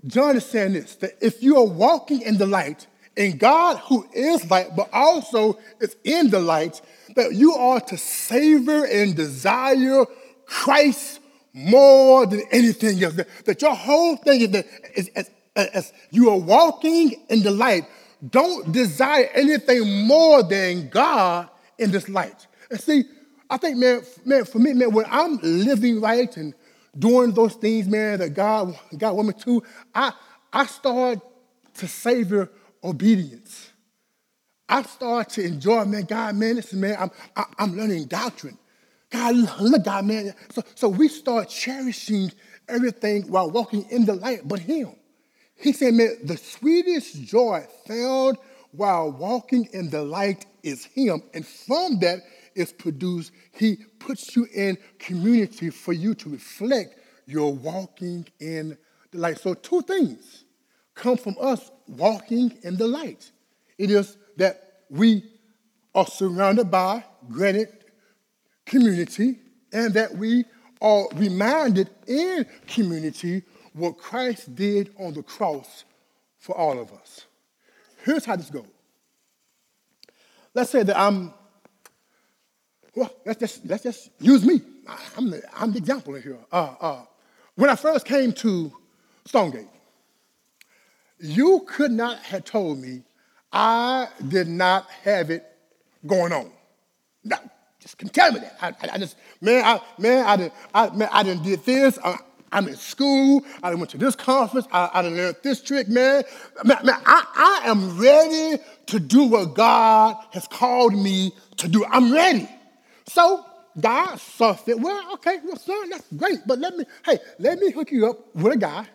John 0.07 0.35
is 0.35 0.45
saying 0.45 0.73
this 0.73 0.95
that 0.97 1.11
if 1.21 1.41
you 1.43 1.57
are 1.57 1.65
walking 1.65 2.21
in 2.21 2.37
the 2.37 2.47
light 2.47 2.87
in 3.15 3.37
God 3.37 3.77
who 3.77 4.07
is 4.13 4.49
light, 4.49 4.75
but 4.75 4.89
also 4.91 5.59
is 5.79 5.95
in 6.03 6.29
the 6.29 6.39
light, 6.39 6.81
that 7.15 7.33
you 7.33 7.53
are 7.53 7.79
to 7.79 7.97
savor 7.97 8.85
and 8.85 9.15
desire 9.15 10.05
Christ 10.45 11.19
more 11.53 12.25
than 12.25 12.41
anything 12.51 13.03
else. 13.03 13.13
That, 13.15 13.27
that 13.45 13.61
your 13.61 13.75
whole 13.75 14.17
thing 14.17 14.41
is 14.41 14.49
that 14.51 14.65
is, 14.95 15.09
as, 15.15 15.29
as 15.55 15.93
you 16.09 16.29
are 16.29 16.37
walking 16.37 17.13
in 17.29 17.43
the 17.43 17.51
light, 17.51 17.85
don't 18.29 18.71
desire 18.71 19.29
anything 19.33 20.07
more 20.07 20.43
than 20.43 20.89
God 20.89 21.49
in 21.77 21.91
this 21.91 22.09
light. 22.09 22.47
And 22.69 22.79
see, 22.79 23.03
I 23.49 23.57
think, 23.57 23.77
man, 23.77 24.01
man, 24.25 24.45
for 24.45 24.59
me, 24.59 24.73
man, 24.73 24.91
when 24.91 25.05
I'm 25.09 25.37
living 25.43 26.01
right 26.01 26.35
and 26.37 26.53
doing 26.97 27.31
those 27.31 27.53
things, 27.55 27.87
man, 27.87 28.19
that 28.19 28.33
God, 28.33 28.77
God 28.97 29.15
want 29.15 29.27
me 29.27 29.33
to, 29.43 29.63
I, 29.93 30.13
I 30.51 30.65
start 30.65 31.19
to 31.75 31.87
savor 31.87 32.49
obedience. 32.83 33.71
I 34.69 34.83
start 34.83 35.29
to 35.31 35.43
enjoy, 35.43 35.85
man, 35.85 36.03
God, 36.03 36.35
man, 36.35 36.55
listen, 36.55 36.79
man, 36.79 36.95
I'm, 36.99 37.11
I, 37.35 37.45
I'm 37.59 37.75
learning 37.75 38.05
doctrine. 38.05 38.57
God, 39.13 39.35
look, 39.61 39.85
God, 39.85 40.05
man. 40.05 40.33
So, 40.49 40.63
so 40.73 40.89
we 40.89 41.07
start 41.07 41.47
cherishing 41.47 42.31
everything 42.67 43.29
while 43.31 43.49
walking 43.51 43.85
in 43.91 44.05
the 44.05 44.15
light 44.15 44.41
but 44.43 44.59
Him. 44.59 44.95
He 45.55 45.71
said, 45.71 45.93
man, 45.93 46.17
the 46.23 46.35
sweetest 46.35 47.21
joy 47.23 47.63
found 47.87 48.37
while 48.71 49.11
walking 49.11 49.69
in 49.71 49.91
the 49.91 50.01
light 50.01 50.47
is 50.63 50.85
Him. 50.85 51.21
And 51.35 51.45
from 51.45 51.99
that 51.99 52.21
is 52.55 52.73
produced, 52.73 53.31
He 53.51 53.77
puts 53.99 54.35
you 54.35 54.47
in 54.51 54.79
community 54.97 55.69
for 55.69 55.93
you 55.93 56.15
to 56.15 56.29
reflect 56.29 56.99
your 57.27 57.53
walking 57.53 58.27
in 58.39 58.75
the 59.11 59.19
light. 59.19 59.37
So, 59.39 59.53
two 59.53 59.83
things 59.83 60.43
come 60.95 61.17
from 61.17 61.35
us 61.39 61.71
walking 61.87 62.57
in 62.63 62.77
the 62.77 62.87
light. 62.87 63.31
It 63.77 63.91
is 63.91 64.17
that 64.37 64.81
we 64.89 65.23
are 65.93 66.07
surrounded 66.07 66.71
by 66.71 67.03
granted 67.29 67.82
community 68.65 69.39
and 69.71 69.93
that 69.93 70.15
we 70.15 70.45
are 70.81 71.07
reminded 71.15 71.89
in 72.07 72.45
community 72.67 73.43
what 73.73 73.97
Christ 73.97 74.55
did 74.55 74.93
on 74.99 75.13
the 75.13 75.23
cross 75.23 75.85
for 76.37 76.55
all 76.57 76.79
of 76.79 76.91
us. 76.91 77.25
Here's 78.03 78.25
how 78.25 78.35
this 78.35 78.49
goes. 78.49 78.65
Let's 80.53 80.69
say 80.69 80.83
that 80.83 80.97
I'm, 80.97 81.33
well, 82.95 83.11
let's 83.25 83.39
just, 83.39 83.65
let's 83.65 83.83
just 83.83 84.11
use 84.19 84.45
me. 84.45 84.61
I'm 85.17 85.31
the, 85.31 85.41
I'm 85.55 85.71
the 85.71 85.79
example 85.79 86.13
here. 86.15 86.37
Uh, 86.51 86.75
uh, 86.79 87.05
when 87.55 87.69
I 87.69 87.75
first 87.75 88.05
came 88.05 88.33
to 88.33 88.71
Stonegate, 89.25 89.67
you 91.19 91.65
could 91.67 91.91
not 91.91 92.19
have 92.19 92.43
told 92.43 92.79
me 92.79 93.03
I 93.51 94.09
did 94.27 94.47
not 94.47 94.89
have 95.03 95.29
it 95.29 95.45
going 96.05 96.33
on. 96.33 96.51
No, 97.23 97.37
just 97.83 97.99
tell 98.13 98.31
me 98.31 98.39
that. 98.39 98.57
I, 98.61 98.67
I, 98.67 98.93
I 98.93 98.97
just, 98.97 99.15
man, 99.41 99.63
I, 99.63 99.81
man, 99.99 100.25
I 100.25 100.37
didn't, 100.37 100.53
I, 100.73 100.89
man, 100.89 101.09
I 101.11 101.23
didn't 101.23 101.43
did 101.43 101.63
this. 101.65 101.99
I, 102.03 102.17
I'm 102.51 102.67
in 102.67 102.75
school. 102.75 103.43
I 103.61 103.73
went 103.75 103.89
to 103.91 103.97
this 103.97 104.15
conference. 104.15 104.67
I, 104.71 104.89
I 104.93 105.01
done 105.01 105.15
learned 105.15 105.37
this 105.43 105.61
trick, 105.61 105.89
man. 105.89 106.23
Man, 106.63 106.77
man 106.83 107.01
I, 107.05 107.61
I 107.63 107.69
am 107.69 107.99
ready 107.99 108.61
to 108.87 108.99
do 108.99 109.23
what 109.25 109.55
God 109.55 110.15
has 110.31 110.47
called 110.47 110.93
me 110.93 111.33
to 111.57 111.67
do. 111.67 111.83
I'm 111.85 112.13
ready. 112.13 112.47
So 113.07 113.43
God 113.79 114.17
saw 114.17 114.53
fit. 114.53 114.79
Well, 114.79 115.13
okay, 115.13 115.39
well, 115.43 115.57
son, 115.57 115.89
that's 115.89 116.05
great. 116.15 116.39
But 116.45 116.59
let 116.59 116.75
me, 116.77 116.85
hey, 117.05 117.17
let 117.39 117.59
me 117.59 117.71
hook 117.71 117.91
you 117.91 118.09
up 118.09 118.35
with 118.35 118.53
a 118.53 118.57
guy 118.57 118.85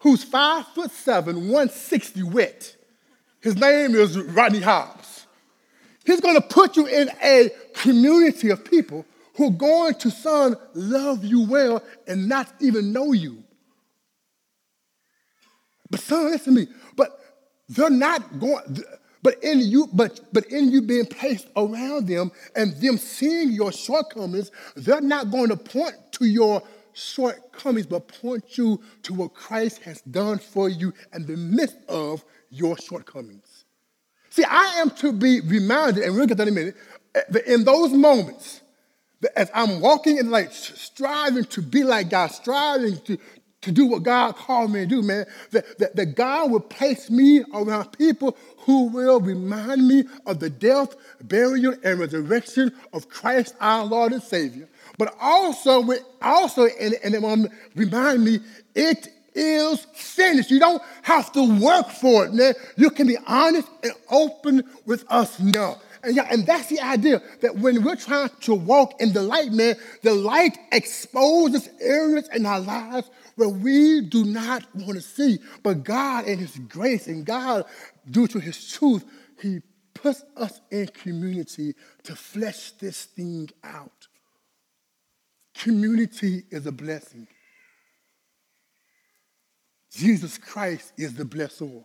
who's 0.00 0.22
five 0.22 0.66
foot 0.68 0.90
seven, 0.90 1.48
160 1.48 2.22
wet. 2.22 2.76
His 3.40 3.56
name 3.56 3.94
is 3.94 4.18
Rodney 4.18 4.60
Hobbs. 4.60 5.03
He's 6.04 6.20
going 6.20 6.34
to 6.34 6.40
put 6.40 6.76
you 6.76 6.86
in 6.86 7.10
a 7.22 7.50
community 7.74 8.50
of 8.50 8.64
people 8.64 9.06
who 9.36 9.48
are 9.48 9.50
going 9.50 9.94
to, 9.94 10.10
son, 10.10 10.56
love 10.74 11.24
you 11.24 11.46
well 11.46 11.82
and 12.06 12.28
not 12.28 12.52
even 12.60 12.92
know 12.92 13.12
you. 13.12 13.42
But 15.90 16.00
son, 16.00 16.30
listen 16.30 16.54
to 16.54 16.60
me. 16.60 16.68
But 16.96 17.18
they're 17.68 17.90
not 17.90 18.38
going. 18.38 18.84
But 19.22 19.42
in 19.42 19.60
you, 19.60 19.88
but 19.92 20.20
but 20.32 20.44
in 20.46 20.70
you 20.70 20.82
being 20.82 21.06
placed 21.06 21.48
around 21.56 22.06
them 22.08 22.30
and 22.54 22.74
them 22.76 22.98
seeing 22.98 23.52
your 23.52 23.72
shortcomings, 23.72 24.50
they're 24.76 25.00
not 25.00 25.30
going 25.30 25.48
to 25.48 25.56
point 25.56 25.94
to 26.12 26.26
your 26.26 26.62
shortcomings, 26.92 27.86
but 27.86 28.08
point 28.20 28.58
you 28.58 28.82
to 29.04 29.14
what 29.14 29.32
Christ 29.32 29.80
has 29.82 30.02
done 30.02 30.38
for 30.38 30.68
you 30.68 30.92
in 31.14 31.26
the 31.26 31.36
midst 31.36 31.76
of 31.88 32.24
your 32.50 32.76
shortcomings. 32.76 33.53
See, 34.34 34.42
I 34.42 34.80
am 34.80 34.90
to 34.90 35.12
be 35.12 35.40
reminded, 35.42 36.02
and 36.02 36.16
we'll 36.16 36.26
get 36.26 36.38
that 36.38 36.48
in 36.48 36.54
a 36.54 36.56
minute, 36.56 36.76
eh, 37.14 37.20
that 37.28 37.46
in 37.46 37.62
those 37.62 37.92
moments, 37.92 38.62
as 39.36 39.48
I'm 39.54 39.80
walking 39.80 40.18
in 40.18 40.28
light, 40.28 40.52
striving 40.52 41.44
to 41.44 41.62
be 41.62 41.84
like 41.84 42.10
God, 42.10 42.32
striving 42.32 42.98
to, 43.02 43.16
to 43.60 43.70
do 43.70 43.86
what 43.86 44.02
God 44.02 44.34
called 44.34 44.72
me 44.72 44.80
to 44.80 44.86
do, 44.86 45.02
man, 45.02 45.26
that, 45.52 45.78
that, 45.78 45.94
that 45.94 46.06
God 46.16 46.50
will 46.50 46.58
place 46.58 47.10
me 47.10 47.44
around 47.54 47.96
people 47.96 48.36
who 48.58 48.88
will 48.88 49.20
remind 49.20 49.86
me 49.86 50.02
of 50.26 50.40
the 50.40 50.50
death, 50.50 50.96
burial, 51.22 51.76
and 51.84 52.00
resurrection 52.00 52.72
of 52.92 53.08
Christ 53.08 53.54
our 53.60 53.84
Lord 53.84 54.10
and 54.10 54.20
Savior. 54.20 54.68
But 54.98 55.14
also, 55.20 55.88
also 56.20 56.66
and, 56.80 56.94
and 57.04 57.14
it 57.14 57.50
remind 57.76 58.24
me, 58.24 58.40
it 58.74 59.06
is 59.34 59.86
finished. 59.94 60.50
You 60.50 60.60
don't 60.60 60.82
have 61.02 61.32
to 61.32 61.60
work 61.60 61.88
for 61.88 62.26
it, 62.26 62.32
man. 62.32 62.54
You 62.76 62.90
can 62.90 63.06
be 63.06 63.16
honest 63.26 63.68
and 63.82 63.92
open 64.10 64.64
with 64.86 65.04
us 65.08 65.40
now. 65.40 65.80
And, 66.02 66.16
yeah, 66.16 66.28
and 66.30 66.46
that's 66.46 66.68
the 66.68 66.80
idea 66.80 67.22
that 67.40 67.56
when 67.56 67.82
we're 67.82 67.96
trying 67.96 68.28
to 68.42 68.54
walk 68.54 69.00
in 69.00 69.12
the 69.14 69.22
light, 69.22 69.52
man, 69.52 69.76
the 70.02 70.12
light 70.12 70.58
exposes 70.70 71.68
areas 71.80 72.28
in 72.34 72.44
our 72.44 72.60
lives 72.60 73.08
where 73.36 73.48
we 73.48 74.02
do 74.02 74.24
not 74.24 74.62
want 74.74 74.96
to 74.96 75.00
see. 75.00 75.38
But 75.62 75.82
God, 75.82 76.26
in 76.26 76.38
His 76.38 76.56
grace 76.58 77.06
and 77.06 77.24
God, 77.24 77.64
due 78.10 78.26
to 78.28 78.38
His 78.38 78.70
truth, 78.70 79.04
He 79.40 79.60
puts 79.94 80.22
us 80.36 80.60
in 80.70 80.88
community 80.88 81.74
to 82.02 82.14
flesh 82.14 82.72
this 82.72 83.04
thing 83.04 83.48
out. 83.62 84.08
Community 85.54 86.42
is 86.50 86.66
a 86.66 86.72
blessing. 86.72 87.26
Jesus 89.94 90.38
Christ 90.38 90.92
is 90.96 91.14
the 91.14 91.24
blessor. 91.24 91.84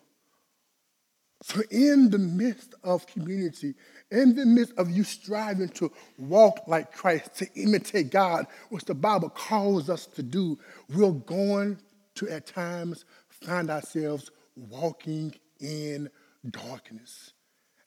So, 1.41 1.61
in 1.71 2.09
the 2.09 2.17
midst 2.17 2.75
of 2.83 3.07
community, 3.07 3.75
in 4.11 4.35
the 4.35 4.45
midst 4.45 4.73
of 4.77 4.89
you 4.89 5.03
striving 5.03 5.69
to 5.69 5.91
walk 6.17 6.67
like 6.67 6.91
Christ, 6.91 7.35
to 7.35 7.47
imitate 7.55 8.11
God, 8.11 8.45
which 8.69 8.83
the 8.83 8.93
Bible 8.93 9.29
calls 9.29 9.89
us 9.89 10.05
to 10.07 10.23
do, 10.23 10.59
we're 10.93 11.11
going 11.11 11.79
to 12.15 12.29
at 12.29 12.45
times 12.45 13.05
find 13.29 13.69
ourselves 13.69 14.31
walking 14.57 15.33
in 15.61 16.09
darkness. 16.49 17.31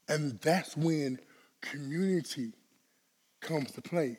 And 0.08 0.40
that's 0.40 0.74
when 0.76 1.18
community 1.60 2.52
comes 3.40 3.72
to 3.72 3.82
play. 3.82 4.16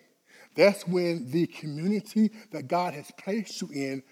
That's 0.56 0.88
when 0.88 1.32
the 1.32 1.48
community 1.48 2.32
that 2.52 2.68
God 2.68 2.94
has 2.94 3.10
placed 3.18 3.62
you 3.62 3.70
in 3.74 4.04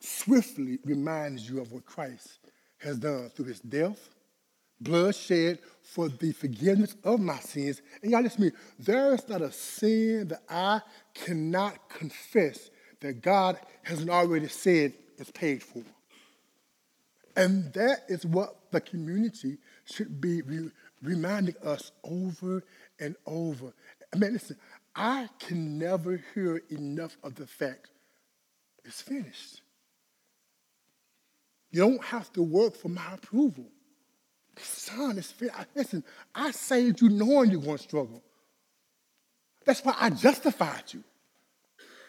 swiftly 0.00 0.78
reminds 0.84 1.48
you 1.48 1.60
of 1.60 1.72
what 1.72 1.84
Christ 1.84 2.38
has 2.78 2.98
done 2.98 3.30
through 3.30 3.46
his 3.46 3.60
death, 3.60 4.08
blood 4.80 5.14
shed 5.14 5.58
for 5.82 6.08
the 6.08 6.32
forgiveness 6.32 6.96
of 7.04 7.20
my 7.20 7.38
sins. 7.38 7.82
And 8.02 8.10
y'all 8.10 8.22
listen 8.22 8.38
to 8.38 8.46
me, 8.46 8.52
there 8.78 9.14
is 9.14 9.28
not 9.28 9.42
a 9.42 9.52
sin 9.52 10.28
that 10.28 10.42
I 10.48 10.80
cannot 11.14 11.88
confess 11.88 12.70
that 13.00 13.22
God 13.22 13.58
hasn't 13.82 14.10
already 14.10 14.48
said 14.48 14.94
is 15.18 15.30
paid 15.30 15.62
for. 15.62 15.82
And 17.36 17.72
that 17.74 18.04
is 18.08 18.26
what 18.26 18.56
the 18.70 18.80
community 18.80 19.58
should 19.84 20.20
be 20.20 20.42
re- 20.42 20.70
reminding 21.02 21.56
us 21.64 21.92
over 22.04 22.62
and 22.98 23.16
over. 23.26 23.72
I 24.12 24.18
mean, 24.18 24.32
listen, 24.32 24.56
I 24.94 25.28
can 25.38 25.78
never 25.78 26.20
hear 26.34 26.62
enough 26.70 27.16
of 27.22 27.36
the 27.36 27.46
fact 27.46 27.90
it's 28.84 29.00
finished. 29.00 29.62
You 31.70 31.80
don't 31.82 32.04
have 32.04 32.32
to 32.32 32.42
work 32.42 32.76
for 32.76 32.88
my 32.88 33.14
approval. 33.14 33.66
Son, 34.56 35.16
it's 35.16 35.30
fair. 35.30 35.50
Listen, 35.74 36.04
I 36.34 36.50
saved 36.50 37.00
you 37.00 37.08
knowing 37.08 37.50
you're 37.50 37.60
going 37.60 37.78
to 37.78 37.82
struggle. 37.82 38.22
That's 39.64 39.84
why 39.84 39.94
I 39.98 40.10
justified 40.10 40.84
you. 40.88 41.04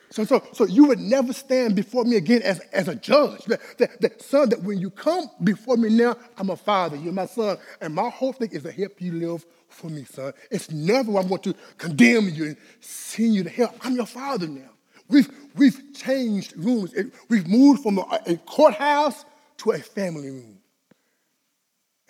So, 0.10 0.26
so, 0.26 0.44
so 0.52 0.66
you 0.66 0.88
would 0.88 1.00
never 1.00 1.32
stand 1.32 1.74
before 1.76 2.04
me 2.04 2.18
again 2.18 2.42
as, 2.42 2.60
as 2.74 2.90
a 2.90 2.96
judge. 2.96 3.46
That, 3.46 3.62
that, 3.78 4.02
that, 4.02 4.22
son, 4.22 4.50
that 4.50 4.62
when 4.62 4.78
you 4.78 4.90
come 4.90 5.30
before 5.42 5.78
me 5.78 5.90
now, 5.90 6.18
I'm 6.38 6.50
a 6.50 6.58
father, 6.58 6.98
you're 6.98 7.14
my 7.14 7.28
son, 7.28 7.58
and 7.80 7.96
my 7.96 8.10
whole 8.10 8.34
thing 8.34 8.52
is 8.52 8.64
to 8.64 8.74
help 8.74 9.00
you 9.00 9.14
live 9.14 9.46
for 9.70 9.88
me, 9.88 10.04
son. 10.04 10.34
It's 10.50 10.70
never 10.70 11.18
I'm 11.18 11.30
going 11.30 11.42
to 11.44 11.56
condemn 11.78 12.28
you 12.28 12.46
and 12.46 12.58
send 12.82 13.36
you 13.36 13.44
to 13.44 13.50
hell. 13.50 13.74
I'm 13.82 13.96
your 13.96 14.06
father 14.06 14.48
now. 14.48 14.70
We've, 15.08 15.30
we've 15.56 15.94
changed 15.94 16.58
rooms. 16.58 16.94
We've 17.30 17.48
moved 17.48 17.84
from 17.84 18.00
a, 18.00 18.22
a 18.26 18.36
courthouse 18.36 19.24
to 19.62 19.72
a 19.72 19.78
family 19.78 20.32
room. 20.32 20.58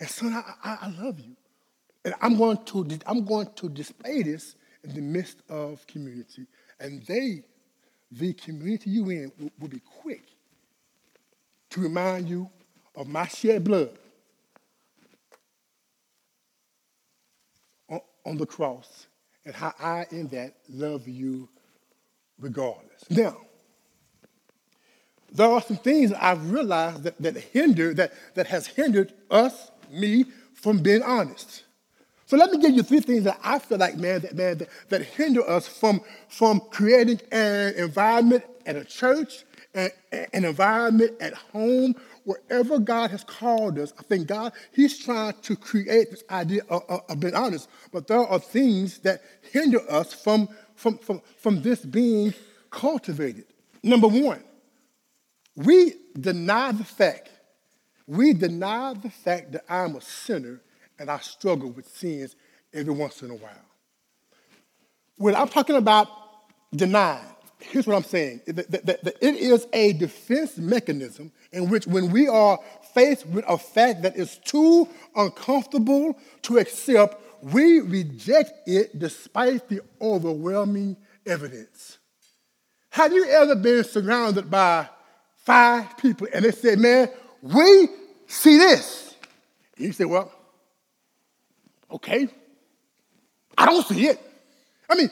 And 0.00 0.08
son, 0.08 0.32
I, 0.32 0.52
I, 0.64 0.78
I 0.82 1.02
love 1.02 1.20
you. 1.20 1.36
And 2.04 2.14
I'm 2.20 2.36
going, 2.36 2.58
to, 2.64 2.98
I'm 3.06 3.24
going 3.24 3.48
to 3.56 3.68
display 3.68 4.22
this 4.22 4.56
in 4.82 4.94
the 4.94 5.02
midst 5.02 5.42
of 5.48 5.86
community. 5.86 6.46
And 6.80 7.02
they, 7.02 7.44
the 8.10 8.32
community 8.32 8.90
you 8.90 9.10
in, 9.10 9.32
will, 9.38 9.50
will 9.60 9.68
be 9.68 9.80
quick 9.80 10.24
to 11.70 11.80
remind 11.80 12.28
you 12.28 12.48
of 12.94 13.06
my 13.06 13.26
shed 13.26 13.64
blood 13.64 13.98
on, 17.88 18.00
on 18.24 18.38
the 18.38 18.46
cross 18.46 19.06
and 19.44 19.54
how 19.54 19.74
I, 19.78 20.06
in 20.10 20.28
that, 20.28 20.54
love 20.70 21.06
you 21.06 21.48
regardless. 22.38 23.08
Now, 23.10 23.36
there 25.32 25.48
are 25.48 25.62
some 25.62 25.78
things 25.78 26.12
I've 26.12 26.50
realized 26.50 27.04
that, 27.04 27.20
that 27.22 27.36
hinder, 27.36 27.94
that, 27.94 28.12
that 28.34 28.46
has 28.48 28.66
hindered 28.66 29.12
us, 29.30 29.70
me, 29.90 30.26
from 30.54 30.78
being 30.78 31.02
honest. 31.02 31.64
So 32.26 32.36
let 32.36 32.50
me 32.50 32.58
give 32.58 32.72
you 32.72 32.82
three 32.82 33.00
things 33.00 33.24
that 33.24 33.38
I 33.42 33.58
feel 33.58 33.78
like, 33.78 33.96
man, 33.96 34.20
that, 34.20 34.34
man, 34.34 34.58
that, 34.58 34.68
that 34.88 35.02
hinder 35.02 35.48
us 35.48 35.66
from, 35.66 36.00
from 36.28 36.60
creating 36.70 37.20
an 37.30 37.74
environment 37.74 38.44
at 38.64 38.76
a 38.76 38.84
church, 38.84 39.44
an, 39.74 39.90
an 40.32 40.44
environment 40.44 41.12
at 41.20 41.34
home, 41.34 41.94
wherever 42.24 42.78
God 42.78 43.10
has 43.10 43.24
called 43.24 43.78
us. 43.78 43.92
I 43.98 44.02
think 44.02 44.28
God, 44.28 44.52
He's 44.72 44.98
trying 44.98 45.34
to 45.42 45.56
create 45.56 46.10
this 46.10 46.24
idea 46.30 46.62
of, 46.68 46.82
of, 46.88 47.00
of 47.08 47.20
being 47.20 47.34
honest. 47.34 47.68
But 47.92 48.06
there 48.06 48.18
are 48.18 48.38
things 48.38 48.98
that 49.00 49.22
hinder 49.50 49.80
us 49.90 50.12
from, 50.12 50.48
from, 50.74 50.98
from, 50.98 51.20
from 51.38 51.62
this 51.62 51.84
being 51.84 52.32
cultivated. 52.70 53.44
Number 53.82 54.08
one, 54.08 54.42
we 55.56 55.94
deny 56.18 56.72
the 56.72 56.84
fact, 56.84 57.30
we 58.06 58.32
deny 58.32 58.94
the 58.94 59.10
fact 59.10 59.52
that 59.52 59.64
I'm 59.68 59.96
a 59.96 60.00
sinner 60.00 60.60
and 60.98 61.10
I 61.10 61.18
struggle 61.18 61.70
with 61.70 61.88
sins 61.88 62.36
every 62.72 62.94
once 62.94 63.22
in 63.22 63.30
a 63.30 63.34
while. 63.34 63.52
When 65.16 65.34
I'm 65.34 65.48
talking 65.48 65.76
about 65.76 66.08
denying, 66.74 67.24
here's 67.60 67.86
what 67.86 67.96
I'm 67.96 68.04
saying 68.04 68.40
that, 68.46 68.70
that, 68.70 69.04
that 69.04 69.16
it 69.20 69.36
is 69.36 69.66
a 69.72 69.92
defense 69.92 70.56
mechanism 70.56 71.30
in 71.52 71.68
which, 71.68 71.86
when 71.86 72.10
we 72.10 72.28
are 72.28 72.58
faced 72.94 73.26
with 73.26 73.44
a 73.46 73.58
fact 73.58 74.02
that 74.02 74.16
is 74.16 74.38
too 74.38 74.88
uncomfortable 75.14 76.18
to 76.42 76.58
accept, 76.58 77.22
we 77.42 77.80
reject 77.80 78.68
it 78.68 78.98
despite 78.98 79.68
the 79.68 79.80
overwhelming 80.00 80.96
evidence. 81.26 81.98
Have 82.90 83.12
you 83.12 83.28
ever 83.28 83.54
been 83.54 83.84
surrounded 83.84 84.50
by 84.50 84.88
five 85.44 85.96
people 85.96 86.28
and 86.32 86.44
they 86.44 86.52
said, 86.52 86.78
Man, 86.78 87.08
we 87.40 87.88
see 88.26 88.56
this? 88.56 89.14
And 89.76 89.86
you 89.86 89.92
say, 89.92 90.04
Well, 90.04 90.32
okay, 91.90 92.28
I 93.56 93.66
don't 93.66 93.86
see 93.86 94.06
it. 94.06 94.20
I 94.88 94.94
mean, 94.94 95.10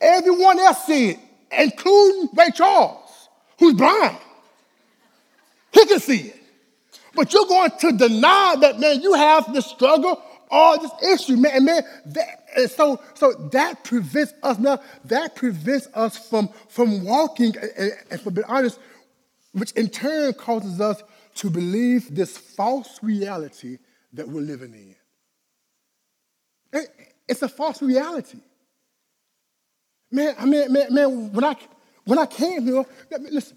everyone 0.00 0.58
else 0.58 0.86
see 0.86 1.10
it, 1.10 1.18
including 1.50 2.28
Ray 2.34 2.50
Charles, 2.54 3.28
who's 3.58 3.74
blind. 3.74 4.16
He 5.72 5.84
can 5.86 6.00
see 6.00 6.28
it. 6.28 6.36
But 7.14 7.32
you're 7.32 7.46
going 7.46 7.70
to 7.80 7.92
deny 7.92 8.56
that, 8.60 8.78
man, 8.78 9.00
you 9.00 9.14
have 9.14 9.52
this 9.52 9.66
struggle 9.66 10.22
or 10.50 10.78
this 10.78 10.90
issue, 11.02 11.36
man. 11.36 11.52
And 11.56 11.64
man, 11.64 11.82
that, 12.06 12.46
and 12.56 12.70
so, 12.70 13.00
so 13.14 13.32
that 13.52 13.84
prevents 13.84 14.32
us 14.42 14.58
now, 14.58 14.80
that 15.04 15.36
prevents 15.36 15.88
us 15.94 16.28
from, 16.28 16.48
from 16.68 17.04
walking, 17.04 17.54
and, 17.76 17.92
and 18.10 18.20
for 18.20 18.30
being 18.30 18.46
honest, 18.46 18.78
which 19.52 19.72
in 19.72 19.88
turn 19.88 20.32
causes 20.34 20.80
us 20.80 21.02
to 21.36 21.50
believe 21.50 22.14
this 22.14 22.36
false 22.36 22.98
reality 23.02 23.78
that 24.12 24.28
we're 24.28 24.40
living 24.40 24.74
in. 26.72 26.84
It's 27.28 27.42
a 27.42 27.48
false 27.48 27.82
reality. 27.82 28.38
Man, 30.10 30.34
I 30.38 30.44
mean, 30.44 30.72
man, 30.72 30.92
man 30.92 31.32
when 31.32 31.44
I 31.44 31.56
when 32.04 32.18
I 32.18 32.26
came 32.26 32.66
here, 32.66 32.84
listen, 33.20 33.56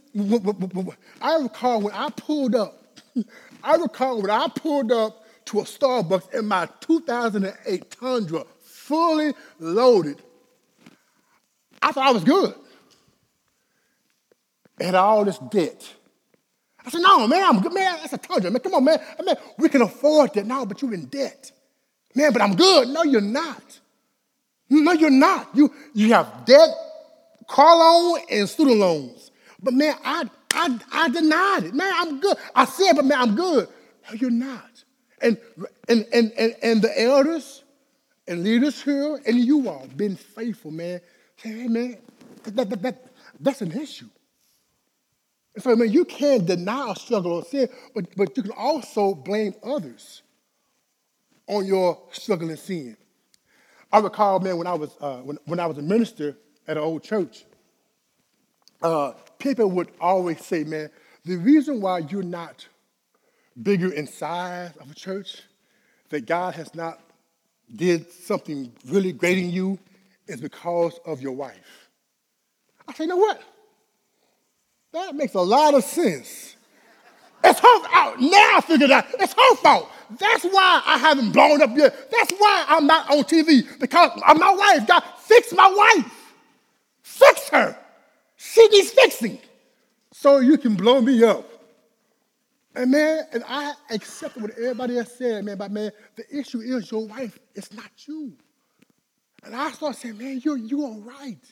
I 1.22 1.38
recall 1.38 1.82
when 1.82 1.94
I 1.94 2.10
pulled 2.10 2.56
up, 2.56 3.00
I 3.64 3.76
recall 3.76 4.22
when 4.22 4.30
I 4.30 4.48
pulled 4.48 4.92
up 4.92 5.24
to 5.46 5.60
a 5.60 5.64
Starbucks 5.64 6.34
in 6.34 6.46
my 6.46 6.68
2008 6.82 7.92
Tundra, 7.92 8.46
fully 8.62 9.34
loaded. 9.60 10.22
I 11.82 11.92
thought 11.92 12.08
I 12.08 12.12
was 12.12 12.24
good. 12.24 12.54
And 14.84 14.98
all 14.98 15.24
this 15.24 15.38
debt. 15.38 15.82
I 16.86 16.90
said, 16.90 17.00
no, 17.00 17.26
man, 17.26 17.42
I'm 17.42 17.62
good. 17.62 17.74
Man, 17.74 18.00
that's 18.02 18.12
a 18.12 18.18
Tundra. 18.18 18.52
Man, 18.52 18.60
come 18.60 18.74
on, 18.74 18.84
man. 18.84 19.00
I 19.18 19.24
mean, 19.24 19.36
we 19.58 19.70
can 19.70 19.82
afford 19.82 20.34
that 20.34 20.46
now, 20.46 20.66
but 20.66 20.82
you're 20.82 20.94
in 20.94 21.06
debt. 21.06 21.54
Man, 22.14 22.34
but 22.34 22.42
I'm 22.42 22.54
good. 22.54 22.90
No, 22.90 23.04
you're 23.04 23.22
not. 23.22 23.80
No, 24.70 24.92
you're 24.92 25.10
not. 25.10 25.56
You, 25.56 25.74
you 25.94 26.12
have 26.14 26.44
debt, 26.44 26.68
car 27.48 27.78
loan, 27.78 28.20
and 28.30 28.50
student 28.50 28.78
loans. 28.78 29.32
But 29.62 29.74
man, 29.74 29.96
I, 30.04 30.30
I, 30.52 30.80
I 30.92 31.10
denied 31.10 31.64
it. 31.64 31.74
Man, 31.74 31.94
I'm 31.96 32.20
good. 32.20 32.36
I 32.54 32.66
said, 32.66 32.98
but 32.98 33.06
man, 33.06 33.22
I'm 33.22 33.36
good. 33.36 33.70
No, 34.10 34.16
you're 34.16 34.32
not. 34.32 34.84
And, 35.22 35.38
and, 35.88 36.06
and, 36.12 36.34
and, 36.38 36.56
and 36.62 36.82
the 36.82 37.02
elders 37.02 37.64
and 38.28 38.44
leaders 38.44 38.82
here 38.82 39.22
and 39.26 39.40
you 39.40 39.70
all 39.70 39.88
been 39.96 40.18
faithful, 40.18 40.72
man. 40.72 41.00
Say, 41.38 41.50
hey, 41.52 41.68
man, 41.70 41.98
that, 42.44 42.70
that, 42.70 42.82
that, 42.82 43.06
that's 43.40 43.62
an 43.62 43.72
issue. 43.72 44.10
And 45.56 45.64
so, 45.64 45.72
I 45.72 45.76
mean, 45.76 45.92
you 45.92 46.06
can't 46.06 46.46
deny 46.46 46.92
a 46.92 46.96
struggle 46.96 47.34
or 47.34 47.46
sin, 47.46 47.70
but, 47.94 48.06
but 48.16 48.36
you 48.36 48.44
can 48.44 48.52
also 48.54 49.14
blame 49.14 49.54
others 49.64 50.24
on 51.48 51.66
your 51.66 52.02
struggle 52.12 52.50
and 52.50 52.58
sin. 52.58 52.98
I 53.92 54.00
recall, 54.00 54.40
man, 54.40 54.58
when 54.58 54.66
I 54.66 54.74
was, 54.74 54.96
uh, 55.00 55.18
when, 55.18 55.38
when 55.46 55.60
I 55.60 55.68
was 55.68 55.78
a 55.78 55.82
minister 55.84 56.36
at 56.68 56.78
an 56.78 56.84
old 56.84 57.04
church, 57.04 57.46
uh, 58.82 59.12
people 59.38 59.70
would 59.72 59.92
always 60.02 60.44
say, 60.44 60.64
man, 60.64 60.90
the 61.26 61.36
reason 61.36 61.80
why 61.80 62.00
you're 62.00 62.24
not 62.24 62.68
bigger 63.62 63.94
in 63.94 64.08
size 64.08 64.76
of 64.78 64.90
a 64.90 64.96
church, 64.96 65.44
that 66.10 66.26
God 66.26 66.56
has 66.56 66.74
not 66.74 67.00
did 67.76 68.12
something 68.12 68.72
really 68.88 69.12
great 69.12 69.38
in 69.38 69.52
you, 69.52 69.78
is 70.28 70.42
because 70.42 71.00
of 71.06 71.22
your 71.22 71.34
wife. 71.34 71.90
I 72.88 72.94
say, 72.94 73.04
you 73.04 73.10
know 73.10 73.18
what? 73.18 73.42
That 74.94 75.16
makes 75.16 75.34
a 75.34 75.42
lot 75.42 75.74
of 75.74 75.84
sense. 75.84 76.56
It's 77.44 77.60
her 77.60 77.80
fault. 77.90 78.20
Now 78.20 78.50
I 78.56 78.62
figured 78.66 78.92
out 78.92 79.06
it's 79.20 79.34
her 79.34 79.56
fault. 79.58 79.90
That's 80.20 80.44
why 80.46 80.82
I 80.86 80.98
haven't 80.98 81.32
blown 81.32 81.62
up 81.62 81.76
yet. 81.76 82.12
That's 82.12 82.32
why 82.32 82.66
I'm 82.68 82.88
not 82.88 83.10
on 83.10 83.24
TV 83.24 83.80
because 83.80 84.12
my 84.38 84.54
wife. 84.54 84.88
God, 84.88 85.04
fix 85.20 85.52
my 85.52 85.68
wife. 85.76 86.34
Fix 87.02 87.50
her. 87.50 87.78
She 88.38 88.68
needs 88.68 88.92
fixing 88.92 89.40
so 90.12 90.40
you 90.40 90.58
can 90.58 90.76
blow 90.76 91.02
me 91.02 91.24
up. 91.24 91.50
And 92.76 92.92
man, 92.92 93.26
and 93.32 93.44
I 93.48 93.74
accepted 93.92 94.42
what 94.42 94.52
everybody 94.52 94.98
else 94.98 95.14
said, 95.18 95.46
man, 95.46 95.58
but 95.58 95.72
man, 95.72 95.92
the 96.16 96.24
issue 96.36 96.60
is 96.60 96.92
your 96.92 97.08
wife, 97.08 97.38
it's 97.56 97.72
not 97.74 97.90
you. 98.08 98.34
And 99.44 99.56
I 99.56 99.72
started 99.72 100.00
saying, 100.00 100.18
man, 100.18 100.42
you're, 100.44 100.58
you 100.58 100.86
are 100.86 100.98
right. 101.00 101.46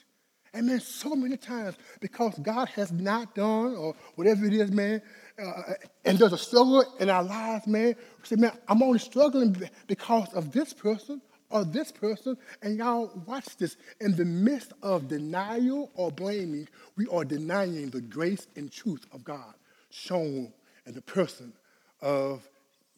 And 0.54 0.68
man, 0.68 0.82
so 0.82 1.16
many 1.16 1.38
times, 1.38 1.76
because 2.02 2.38
God 2.40 2.68
has 2.70 2.92
not 2.92 3.36
done, 3.36 3.76
or 3.76 3.96
whatever 4.16 4.46
it 4.46 4.54
is, 4.54 4.70
man, 4.70 5.02
uh, 5.42 5.74
and 6.04 6.20
there's 6.20 6.34
a 6.34 6.38
struggle 6.38 6.84
in 7.00 7.10
our 7.10 7.24
lives, 7.24 7.68
man, 7.68 7.96
we 8.20 8.26
say, 8.26 8.36
man, 8.36 8.52
I'm 8.68 8.84
only 8.84 9.00
struggling 9.00 9.56
because 9.88 10.34
of 10.34 10.52
this 10.52 10.74
person 10.74 11.22
or 11.50 11.64
this 11.64 11.92
person. 11.92 12.38
And 12.62 12.78
y'all, 12.78 13.12
watch 13.26 13.58
this. 13.58 13.78
In 14.02 14.16
the 14.16 14.26
midst 14.26 14.74
of 14.84 15.08
denial 15.08 15.90
or 15.96 16.12
blaming, 16.12 16.68
we 16.98 17.08
are 17.08 17.24
denying 17.24 17.90
the 17.90 18.02
grace 18.02 18.48
and 18.56 18.72
truth 18.72 19.06
of 19.14 19.24
God 19.24 19.54
shown 19.90 20.52
in 20.86 20.94
the 20.94 21.02
person 21.02 21.54
of 22.02 22.48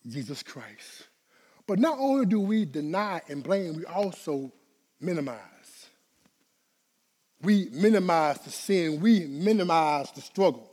Jesus 0.07 0.41
Christ. 0.41 1.07
But 1.67 1.79
not 1.79 1.97
only 1.99 2.25
do 2.25 2.39
we 2.39 2.65
deny 2.65 3.21
and 3.27 3.43
blame, 3.43 3.75
we 3.75 3.85
also 3.85 4.51
minimize. 4.99 5.39
We 7.43 7.69
minimize 7.71 8.39
the 8.39 8.49
sin, 8.49 9.01
we 9.01 9.25
minimize 9.25 10.11
the 10.11 10.21
struggle. 10.21 10.69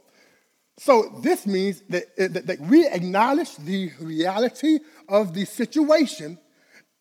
So 0.79 1.21
this 1.23 1.47
means 1.47 1.83
that, 1.91 2.05
eh, 2.17 2.29
that, 2.29 2.47
that, 2.47 2.61
we 2.61 2.87
acknowledge 2.87 3.55
the 3.57 3.93
reality 4.01 4.79
of 5.09 5.35
the 5.35 5.45
situation 5.45 6.39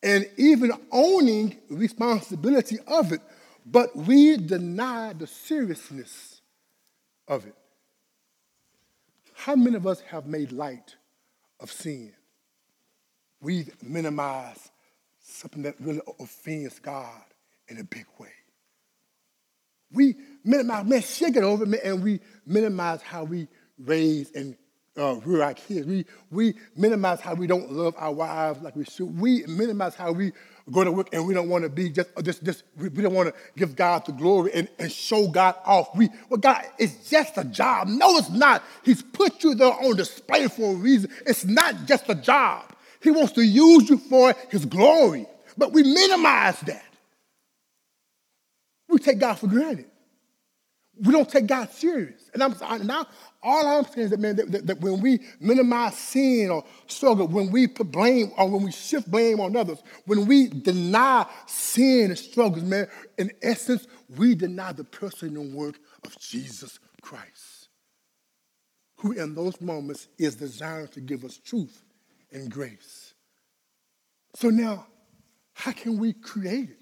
and 0.02 0.28
even 0.36 0.72
owning 0.90 1.56
responsibility 1.70 2.78
of 2.86 3.12
it, 3.12 3.22
but 3.64 3.96
we 3.96 4.36
deny 4.36 5.14
the 5.14 5.26
seriousness 5.26 6.42
of 7.26 7.46
it. 7.46 7.54
How 9.32 9.56
many 9.56 9.76
of 9.76 9.86
us 9.86 10.00
have 10.00 10.26
made 10.26 10.52
light 10.52 10.96
of 11.58 11.72
sin? 11.72 12.12
We've 13.40 13.74
minimized 13.82 14.70
something 15.22 15.62
that 15.62 15.76
really 15.80 16.02
offends 16.18 16.78
God 16.78 17.22
in 17.68 17.78
a 17.78 17.84
big 17.84 18.04
way. 18.18 18.28
We 19.92 20.16
minimize, 20.44 20.84
man, 20.86 21.02
shake 21.02 21.36
it 21.36 21.42
over, 21.42 21.66
man, 21.66 21.80
and 21.84 22.02
we 22.02 22.20
minimize 22.46 23.02
how 23.02 23.24
we 23.24 23.48
raise 23.78 24.30
and 24.32 24.56
uh, 24.96 25.16
rear 25.24 25.42
our 25.42 25.54
kids. 25.54 25.86
We, 25.86 26.04
we 26.30 26.54
minimize 26.76 27.20
how 27.20 27.34
we 27.34 27.46
don't 27.46 27.72
love 27.72 27.94
our 27.96 28.12
wives 28.12 28.60
like 28.62 28.76
we 28.76 28.84
should. 28.84 29.18
We 29.18 29.44
minimize 29.46 29.94
how 29.94 30.12
we 30.12 30.32
go 30.70 30.84
to 30.84 30.92
work 30.92 31.08
and 31.12 31.26
we 31.26 31.34
don't 31.34 31.48
want 31.48 31.64
to 31.64 31.70
be 31.70 31.90
just, 31.90 32.10
just, 32.22 32.44
just 32.44 32.64
we 32.76 32.88
don't 32.88 33.14
want 33.14 33.28
to 33.28 33.34
give 33.56 33.76
God 33.76 34.04
the 34.06 34.12
glory 34.12 34.52
and, 34.52 34.68
and 34.78 34.90
show 34.90 35.28
God 35.28 35.56
off. 35.64 35.94
We, 35.96 36.10
well, 36.28 36.38
God, 36.38 36.64
it's 36.78 37.08
just 37.08 37.38
a 37.38 37.44
job. 37.44 37.88
No, 37.88 38.16
it's 38.18 38.30
not. 38.30 38.62
He's 38.84 39.02
put 39.02 39.42
you 39.42 39.54
there 39.54 39.72
on 39.72 39.96
display 39.96 40.48
for 40.48 40.72
a 40.72 40.74
reason. 40.74 41.10
It's 41.26 41.44
not 41.44 41.86
just 41.86 42.08
a 42.08 42.14
job. 42.14 42.64
He 43.02 43.10
wants 43.10 43.32
to 43.32 43.42
use 43.42 43.88
you 43.88 43.96
for 43.96 44.34
his 44.50 44.66
glory. 44.66 45.26
But 45.56 45.72
we 45.72 45.82
minimize 45.82 46.60
that. 46.60 46.84
Take 49.02 49.18
God 49.18 49.34
for 49.34 49.46
granted. 49.46 49.86
We 51.02 51.12
don't 51.12 51.28
take 51.28 51.46
God 51.46 51.70
serious. 51.70 52.30
And 52.34 52.42
I'm 52.42 52.86
now 52.86 53.06
all 53.42 53.66
I'm 53.66 53.84
saying 53.84 54.04
is 54.06 54.10
that 54.10 54.20
man, 54.20 54.36
that, 54.36 54.52
that, 54.52 54.66
that, 54.66 54.80
when 54.80 55.00
we 55.00 55.20
minimize 55.40 55.96
sin 55.96 56.50
or 56.50 56.64
struggle, 56.86 57.26
when 57.26 57.50
we 57.50 57.66
put 57.66 57.90
blame 57.90 58.32
or 58.36 58.50
when 58.50 58.64
we 58.64 58.72
shift 58.72 59.10
blame 59.10 59.40
on 59.40 59.56
others, 59.56 59.82
when 60.04 60.26
we 60.26 60.48
deny 60.48 61.26
sin 61.46 62.10
and 62.10 62.18
struggles, 62.18 62.62
man, 62.62 62.86
in 63.16 63.30
essence, 63.40 63.86
we 64.16 64.34
deny 64.34 64.72
the 64.72 64.84
person 64.84 65.36
and 65.36 65.54
work 65.54 65.78
of 66.04 66.18
Jesus 66.18 66.78
Christ, 67.00 67.68
who 68.96 69.12
in 69.12 69.34
those 69.34 69.58
moments 69.60 70.08
is 70.18 70.36
designed 70.36 70.92
to 70.92 71.00
give 71.00 71.24
us 71.24 71.38
truth 71.38 71.82
and 72.32 72.50
grace. 72.50 73.14
So 74.36 74.50
now, 74.50 74.86
how 75.54 75.72
can 75.72 75.98
we 75.98 76.12
create 76.12 76.70
it? 76.70 76.79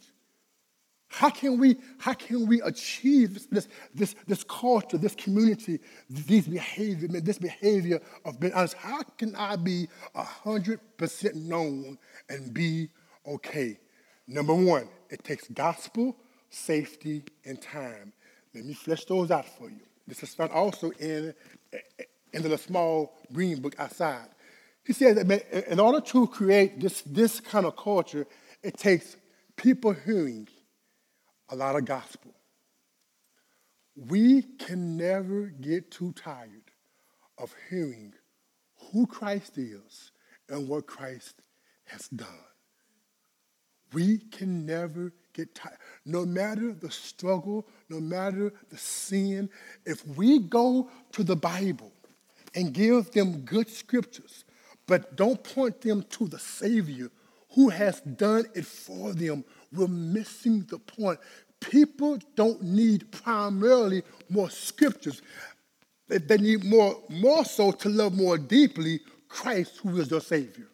How 1.09 1.30
can 1.30 1.59
we, 1.59 1.76
how 1.98 2.12
can 2.12 2.46
we 2.46 2.61
achieve 2.61 3.48
this, 3.50 3.68
this, 3.94 4.14
this 4.26 4.44
culture, 4.44 4.98
this 4.98 5.14
community, 5.14 5.80
these 6.09 6.46
behavior, 6.46 7.09
this 7.09 7.38
behavior 7.38 8.00
of 8.24 8.38
being 8.38 8.52
honest? 8.52 8.74
How 8.74 9.02
can 9.02 9.34
I 9.34 9.56
be 9.56 9.88
100% 10.14 11.34
known 11.34 11.98
and 12.28 12.52
be 12.52 12.90
okay? 13.26 13.78
Number 14.26 14.54
one, 14.54 14.88
it 15.09 15.24
takes 15.24 15.48
gospel, 15.48 16.14
safety, 16.50 17.24
and 17.46 17.61
time. 17.61 18.12
Let 18.54 18.66
me 18.66 18.74
flesh 18.74 19.06
those 19.06 19.30
out 19.30 19.46
for 19.46 19.70
you. 19.70 19.80
This 20.06 20.22
is 20.22 20.34
found 20.34 20.52
also 20.52 20.90
in, 20.90 21.34
in 22.32 22.42
the 22.42 22.59
small 22.59 23.18
green 23.32 23.62
book 23.62 23.74
outside. 23.78 24.28
He 24.84 24.92
says 24.92 25.16
that 25.16 25.70
in 25.70 25.80
order 25.80 26.00
to 26.00 26.26
create 26.26 26.80
this, 26.80 27.02
this 27.02 27.40
kind 27.40 27.64
of 27.64 27.76
culture, 27.76 28.26
it 28.62 28.76
takes 28.76 29.16
people 29.56 29.92
hearing 29.92 30.48
a 31.49 31.57
lot 31.57 31.76
of 31.76 31.84
gospel. 31.84 32.32
We 33.96 34.42
can 34.42 34.96
never 34.96 35.46
get 35.46 35.90
too 35.90 36.12
tired 36.12 36.70
of 37.36 37.55
hearing 37.68 38.14
who 38.92 39.07
Christ 39.07 39.59
is 39.59 40.12
and 40.49 40.68
what 40.68 40.86
Christ 40.86 41.42
has 41.84 42.09
done. 42.09 42.28
We 43.92 44.18
can 44.18 44.66
never 44.66 45.12
get 45.32 45.55
tired. 45.55 45.78
No 46.05 46.26
matter 46.26 46.72
the 46.72 46.90
struggle, 46.90 47.66
no 47.88 48.01
matter 48.01 48.53
the 48.68 48.76
sin, 48.76 49.49
if 49.86 50.07
we 50.07 50.40
go 50.40 50.90
to 51.12 51.24
the 51.24 51.36
Bible 51.36 51.92
and 52.55 52.72
give 52.72 53.11
them 53.12 53.40
good 53.40 53.68
scriptures, 53.68 54.44
but 54.86 55.16
don't 55.16 55.42
point 55.42 55.80
them 55.80 56.05
to 56.11 56.28
the 56.28 56.38
Savior 56.38 57.11
who 57.55 57.70
has 57.70 58.01
done 58.01 58.44
it 58.55 58.66
for 58.66 59.12
them 59.12 59.44
we're 59.73 59.89
missing 59.89 60.66
the 60.69 60.79
point. 60.79 61.19
People 61.61 62.19
don't 62.37 62.62
need 62.62 63.11
primarily 63.11 64.03
more 64.29 64.51
scriptures. 64.51 65.23
They 66.09 66.39
need 66.39 66.64
more, 66.64 66.97
more 67.09 67.45
so 67.45 67.73
to 67.73 67.89
love 67.89 68.14
more 68.14 68.39
deeply 68.39 69.01
Christ, 69.29 69.79
who 69.83 70.01
is 70.01 70.09
their 70.09 70.21
Savior. 70.21 70.69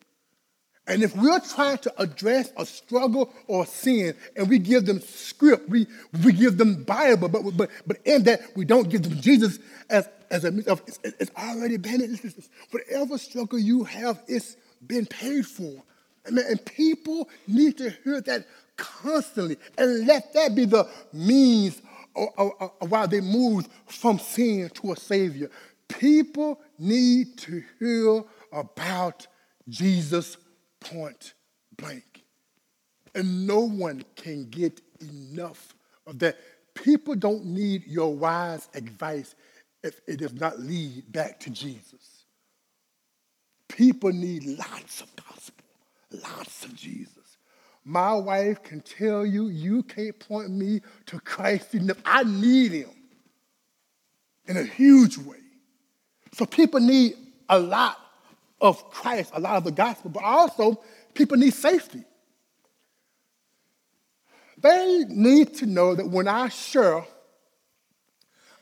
And 0.86 1.02
if 1.02 1.16
we're 1.16 1.40
trying 1.40 1.78
to 1.78 1.94
address 2.00 2.52
a 2.58 2.66
struggle 2.66 3.32
or 3.46 3.64
sin 3.64 4.14
and 4.36 4.48
we 4.48 4.58
give 4.58 4.84
them 4.84 5.00
script, 5.00 5.68
we, 5.68 5.86
we 6.22 6.32
give 6.32 6.58
them 6.58 6.84
Bible, 6.84 7.28
but, 7.28 7.42
but, 7.56 7.70
but 7.86 7.96
in 8.04 8.24
that 8.24 8.40
we 8.54 8.66
don't 8.66 8.90
give 8.90 9.02
them 9.02 9.18
Jesus 9.18 9.58
as, 9.88 10.08
as 10.30 10.44
a 10.44 10.48
of 10.70 10.82
it's, 10.86 10.98
it's 11.02 11.30
already 11.38 11.78
been, 11.78 12.18
whatever 12.70 13.16
struggle 13.16 13.58
you 13.58 13.84
have, 13.84 14.22
it's 14.28 14.56
been 14.86 15.06
paid 15.06 15.46
for. 15.46 15.82
And, 16.26 16.38
and 16.38 16.64
people 16.64 17.28
need 17.46 17.78
to 17.78 17.90
hear 18.02 18.20
that 18.22 18.46
constantly 18.76 19.56
and 19.78 20.06
let 20.06 20.32
that 20.34 20.54
be 20.54 20.64
the 20.64 20.88
means 21.12 21.80
while 22.80 23.08
they 23.08 23.20
move 23.20 23.68
from 23.86 24.18
sin 24.18 24.70
to 24.74 24.92
a 24.92 24.96
Savior. 24.96 25.50
People 25.88 26.60
need 26.78 27.36
to 27.38 27.62
hear 27.78 28.22
about 28.52 29.26
Jesus 29.68 30.36
point 30.80 31.34
blank. 31.76 32.24
And 33.14 33.46
no 33.46 33.60
one 33.60 34.04
can 34.16 34.48
get 34.50 34.80
enough 35.00 35.74
of 36.06 36.18
that. 36.20 36.36
People 36.74 37.14
don't 37.14 37.44
need 37.44 37.86
your 37.86 38.14
wise 38.14 38.68
advice 38.74 39.34
if 39.82 40.00
it 40.08 40.18
does 40.18 40.34
not 40.34 40.58
lead 40.58 41.10
back 41.12 41.38
to 41.40 41.50
Jesus. 41.50 42.24
People 43.68 44.10
need 44.10 44.44
lots 44.44 45.00
of 45.00 45.14
gospel, 45.16 45.63
lots 46.22 46.64
of 46.64 46.74
Jesus. 46.74 47.38
My 47.84 48.14
wife 48.14 48.62
can 48.62 48.80
tell 48.80 49.26
you, 49.26 49.48
you 49.48 49.82
can't 49.82 50.18
point 50.18 50.50
me 50.50 50.80
to 51.06 51.20
Christ 51.20 51.74
enough. 51.74 51.98
I 52.04 52.24
need 52.24 52.72
him 52.72 52.90
in 54.46 54.56
a 54.56 54.64
huge 54.64 55.18
way. 55.18 55.36
So 56.32 56.46
people 56.46 56.80
need 56.80 57.14
a 57.48 57.58
lot 57.58 57.98
of 58.60 58.90
Christ, 58.90 59.32
a 59.34 59.40
lot 59.40 59.56
of 59.56 59.64
the 59.64 59.70
gospel, 59.70 60.10
but 60.10 60.24
also 60.24 60.82
people 61.12 61.36
need 61.36 61.52
safety. 61.52 62.04
They 64.58 65.04
need 65.08 65.54
to 65.56 65.66
know 65.66 65.94
that 65.94 66.08
when 66.08 66.26
I 66.26 66.48
share, 66.48 67.04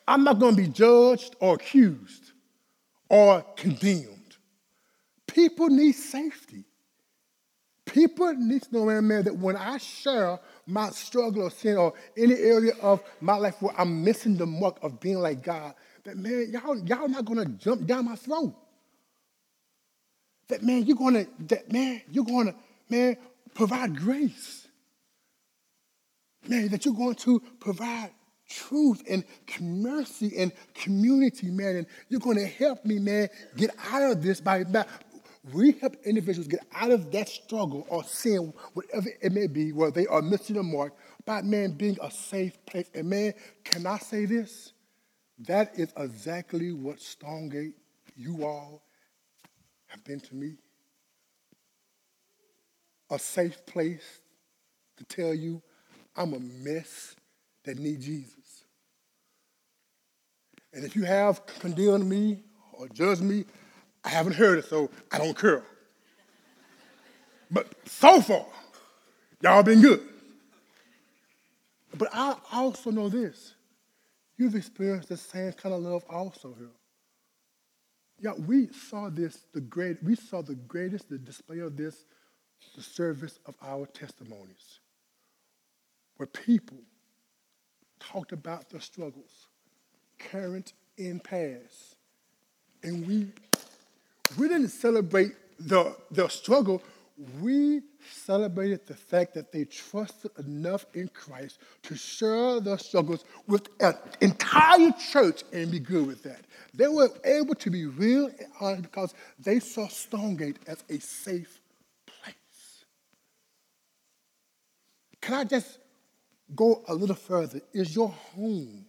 I'm 0.08 0.24
not 0.24 0.40
going 0.40 0.56
to 0.56 0.62
be 0.62 0.68
judged 0.68 1.36
or 1.38 1.54
accused 1.54 2.32
or 3.08 3.42
condemned. 3.56 4.36
People 5.28 5.68
need 5.68 5.92
safety. 5.92 6.64
People 7.92 8.32
need 8.32 8.62
to 8.62 8.74
know, 8.74 9.02
man, 9.02 9.24
that 9.24 9.36
when 9.36 9.54
I 9.54 9.76
share 9.76 10.38
my 10.66 10.88
struggle 10.88 11.42
or 11.42 11.50
sin 11.50 11.76
or 11.76 11.92
any 12.16 12.34
area 12.34 12.72
of 12.80 13.02
my 13.20 13.36
life 13.36 13.60
where 13.60 13.78
I'm 13.78 14.02
missing 14.02 14.34
the 14.34 14.46
mark 14.46 14.78
of 14.82 14.98
being 14.98 15.18
like 15.18 15.42
God, 15.42 15.74
that 16.04 16.16
man, 16.16 16.48
y'all, 16.50 16.78
y'all 16.86 17.06
not 17.06 17.26
gonna 17.26 17.44
jump 17.44 17.86
down 17.86 18.06
my 18.06 18.16
throat. 18.16 18.54
That 20.48 20.62
man, 20.62 20.86
you're 20.86 20.96
gonna, 20.96 21.26
that 21.40 21.70
man, 21.70 22.00
you're 22.10 22.24
gonna, 22.24 22.54
man, 22.88 23.18
provide 23.52 23.94
grace. 23.94 24.66
Man, 26.48 26.68
that 26.68 26.86
you're 26.86 26.94
going 26.94 27.16
to 27.16 27.40
provide 27.60 28.10
truth 28.48 29.02
and 29.08 29.22
mercy 29.60 30.32
and 30.38 30.50
community, 30.74 31.50
man. 31.50 31.76
And 31.76 31.86
you're 32.08 32.20
going 32.20 32.38
to 32.38 32.46
help 32.46 32.86
me, 32.86 32.98
man, 32.98 33.28
get 33.54 33.70
out 33.92 34.12
of 34.12 34.22
this 34.22 34.40
by, 34.40 34.64
by 34.64 34.86
we 35.50 35.72
help 35.72 35.96
individuals 36.04 36.46
get 36.46 36.64
out 36.72 36.92
of 36.92 37.10
that 37.10 37.28
struggle 37.28 37.84
or 37.88 38.04
sin, 38.04 38.52
whatever 38.74 39.08
it 39.20 39.32
may 39.32 39.48
be, 39.48 39.72
where 39.72 39.90
they 39.90 40.06
are 40.06 40.22
missing 40.22 40.56
the 40.56 40.62
mark, 40.62 40.94
by 41.24 41.42
man 41.42 41.72
being 41.72 41.98
a 42.00 42.10
safe 42.10 42.64
place. 42.64 42.88
And 42.94 43.10
man, 43.10 43.34
can 43.64 43.86
I 43.86 43.98
say 43.98 44.24
this? 44.24 44.72
That 45.40 45.76
is 45.76 45.92
exactly 45.96 46.72
what 46.72 47.00
Stonegate, 47.00 47.74
you 48.16 48.44
all, 48.44 48.84
have 49.88 50.04
been 50.04 50.20
to 50.20 50.34
me. 50.34 50.54
A 53.10 53.18
safe 53.18 53.66
place 53.66 54.20
to 54.96 55.04
tell 55.04 55.34
you 55.34 55.60
I'm 56.16 56.34
a 56.34 56.38
mess 56.38 57.16
that 57.64 57.78
need 57.78 58.00
Jesus. 58.00 58.64
And 60.72 60.84
if 60.84 60.94
you 60.94 61.02
have 61.02 61.44
condemned 61.46 62.08
me 62.08 62.44
or 62.72 62.88
judged 62.88 63.22
me, 63.22 63.44
I 64.04 64.08
haven't 64.08 64.34
heard 64.34 64.58
it, 64.58 64.64
so 64.64 64.90
I 65.10 65.18
don't 65.18 65.38
care. 65.38 65.62
But 67.50 67.68
so 67.86 68.20
far, 68.20 68.46
y'all 69.42 69.62
been 69.62 69.80
good. 69.80 70.00
But 71.94 72.08
I 72.12 72.36
also 72.52 72.90
know 72.90 73.08
this. 73.08 73.54
You've 74.38 74.54
experienced 74.54 75.08
the 75.08 75.16
same 75.16 75.52
kind 75.52 75.74
of 75.74 75.82
love 75.82 76.04
also 76.08 76.54
here. 76.58 76.70
Yeah, 78.18 78.32
we 78.46 78.68
saw 78.68 79.10
this, 79.10 79.46
the 79.52 79.60
great, 79.60 80.02
we 80.02 80.14
saw 80.14 80.42
the 80.42 80.54
greatest, 80.54 81.08
the 81.10 81.18
display 81.18 81.58
of 81.58 81.76
this, 81.76 82.06
the 82.74 82.82
service 82.82 83.38
of 83.46 83.54
our 83.62 83.86
testimonies. 83.86 84.80
Where 86.16 86.26
people 86.26 86.78
talked 88.00 88.32
about 88.32 88.70
their 88.70 88.80
struggles, 88.80 89.48
current 90.18 90.72
and 90.98 91.22
past. 91.22 91.96
And 92.82 93.06
we 93.06 93.32
we 94.38 94.48
didn't 94.48 94.68
celebrate 94.68 95.32
the, 95.58 95.96
the 96.10 96.28
struggle. 96.28 96.82
we 97.40 97.82
celebrated 98.10 98.86
the 98.86 98.94
fact 98.94 99.34
that 99.34 99.52
they 99.52 99.64
trusted 99.64 100.30
enough 100.38 100.86
in 100.94 101.08
Christ 101.08 101.58
to 101.82 101.94
share 101.94 102.60
their 102.60 102.78
struggles 102.78 103.24
with 103.46 103.68
an 103.80 103.94
entire 104.20 104.90
church 104.92 105.42
and 105.52 105.70
be 105.70 105.78
good 105.78 106.06
with 106.06 106.22
that. 106.24 106.40
They 106.74 106.88
were 106.88 107.10
able 107.24 107.54
to 107.56 107.70
be 107.70 107.86
real 107.86 108.26
and 108.26 108.48
honest 108.60 108.82
because 108.82 109.14
they 109.38 109.60
saw 109.60 109.88
Stonegate 109.88 110.58
as 110.66 110.82
a 110.88 110.98
safe 110.98 111.60
place. 112.06 112.84
Can 115.20 115.34
I 115.34 115.44
just 115.44 115.78
go 116.54 116.82
a 116.88 116.94
little 116.94 117.16
further? 117.16 117.60
Is 117.72 117.94
your 117.94 118.08
home 118.08 118.86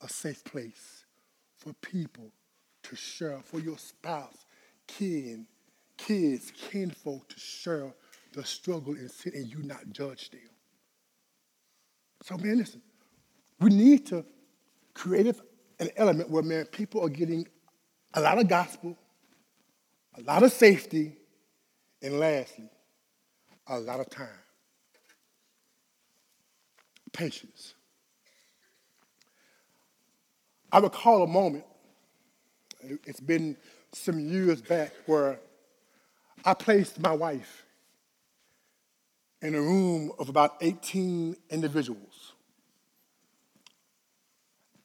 a 0.00 0.08
safe 0.08 0.44
place 0.44 1.04
for 1.56 1.72
people 1.74 2.30
to 2.84 2.96
share, 2.96 3.40
for 3.44 3.60
your 3.60 3.78
spouse, 3.78 4.41
kin, 4.98 5.46
kids, 5.96 6.52
kinfolk 6.56 7.28
to 7.28 7.38
share 7.38 7.92
the 8.32 8.44
struggle 8.44 8.94
and 8.94 9.10
sin 9.10 9.32
and 9.34 9.46
you 9.46 9.62
not 9.62 9.90
judge 9.90 10.30
them. 10.30 10.40
So, 12.22 12.36
man, 12.38 12.58
listen, 12.58 12.82
we 13.60 13.70
need 13.70 14.06
to 14.06 14.24
create 14.94 15.34
an 15.80 15.90
element 15.96 16.30
where, 16.30 16.42
man, 16.42 16.66
people 16.66 17.04
are 17.04 17.08
getting 17.08 17.46
a 18.14 18.20
lot 18.20 18.38
of 18.38 18.48
gospel, 18.48 18.96
a 20.16 20.22
lot 20.22 20.42
of 20.42 20.52
safety, 20.52 21.16
and 22.02 22.18
lastly, 22.18 22.68
a 23.66 23.78
lot 23.78 24.00
of 24.00 24.10
time. 24.10 24.28
Patience. 27.12 27.74
I 30.70 30.78
recall 30.78 31.22
a 31.22 31.26
moment, 31.26 31.64
it's 33.04 33.20
been 33.20 33.56
some 33.92 34.18
years 34.18 34.60
back, 34.60 34.92
where 35.06 35.38
I 36.44 36.54
placed 36.54 37.00
my 37.00 37.12
wife 37.12 37.64
in 39.40 39.54
a 39.54 39.60
room 39.60 40.12
of 40.18 40.28
about 40.28 40.56
18 40.60 41.36
individuals. 41.50 42.32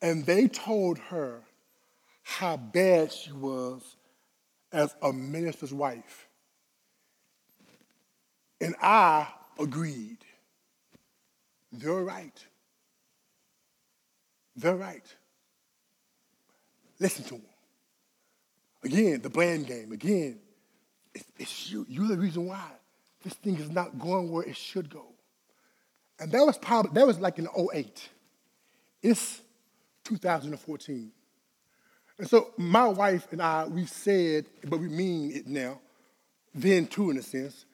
And 0.02 0.26
they 0.26 0.48
told 0.48 0.98
her 0.98 1.42
how 2.24 2.58
bad 2.58 3.12
she 3.12 3.32
was 3.32 3.96
as 4.72 4.96
a 5.02 5.14
minister's 5.14 5.74
wife. 5.74 6.28
And 8.60 8.76
I 8.82 9.28
agreed. 9.60 10.18
They're 11.72 11.94
right. 11.94 12.46
They're 14.56 14.76
right. 14.76 15.06
Listen 17.00 17.24
to 17.26 17.34
them. 17.36 17.57
Again, 18.84 19.22
the 19.22 19.30
blame 19.30 19.64
game. 19.64 19.92
Again, 19.92 20.40
it's, 21.14 21.26
it's 21.38 21.72
you. 21.72 21.86
You're 21.90 22.08
the 22.08 22.18
reason 22.18 22.46
why 22.46 22.70
this 23.24 23.34
thing 23.34 23.58
is 23.58 23.70
not 23.70 23.98
going 24.00 24.32
where 24.32 24.44
it 24.44 24.56
should 24.56 24.90
go. 24.90 25.06
And 26.20 26.32
that 26.32 26.46
was 26.46 26.58
probably, 26.58 26.92
that 26.94 27.06
was 27.06 27.20
like 27.20 27.40
in 27.40 27.48
08. 27.74 28.10
It's 29.02 29.42
2014. 30.06 31.12
And 32.18 32.30
so 32.30 32.52
my 32.58 32.88
wife 32.88 33.28
and 33.32 33.42
I, 33.42 33.66
we 33.66 33.86
said, 33.86 34.46
but 34.68 34.80
we 34.80 34.88
mean 34.88 35.32
it 35.32 35.48
now, 35.48 35.80
then 36.56 36.88
too 36.88 37.12
in 37.12 37.18
a 37.18 37.22
sense, 37.22 37.66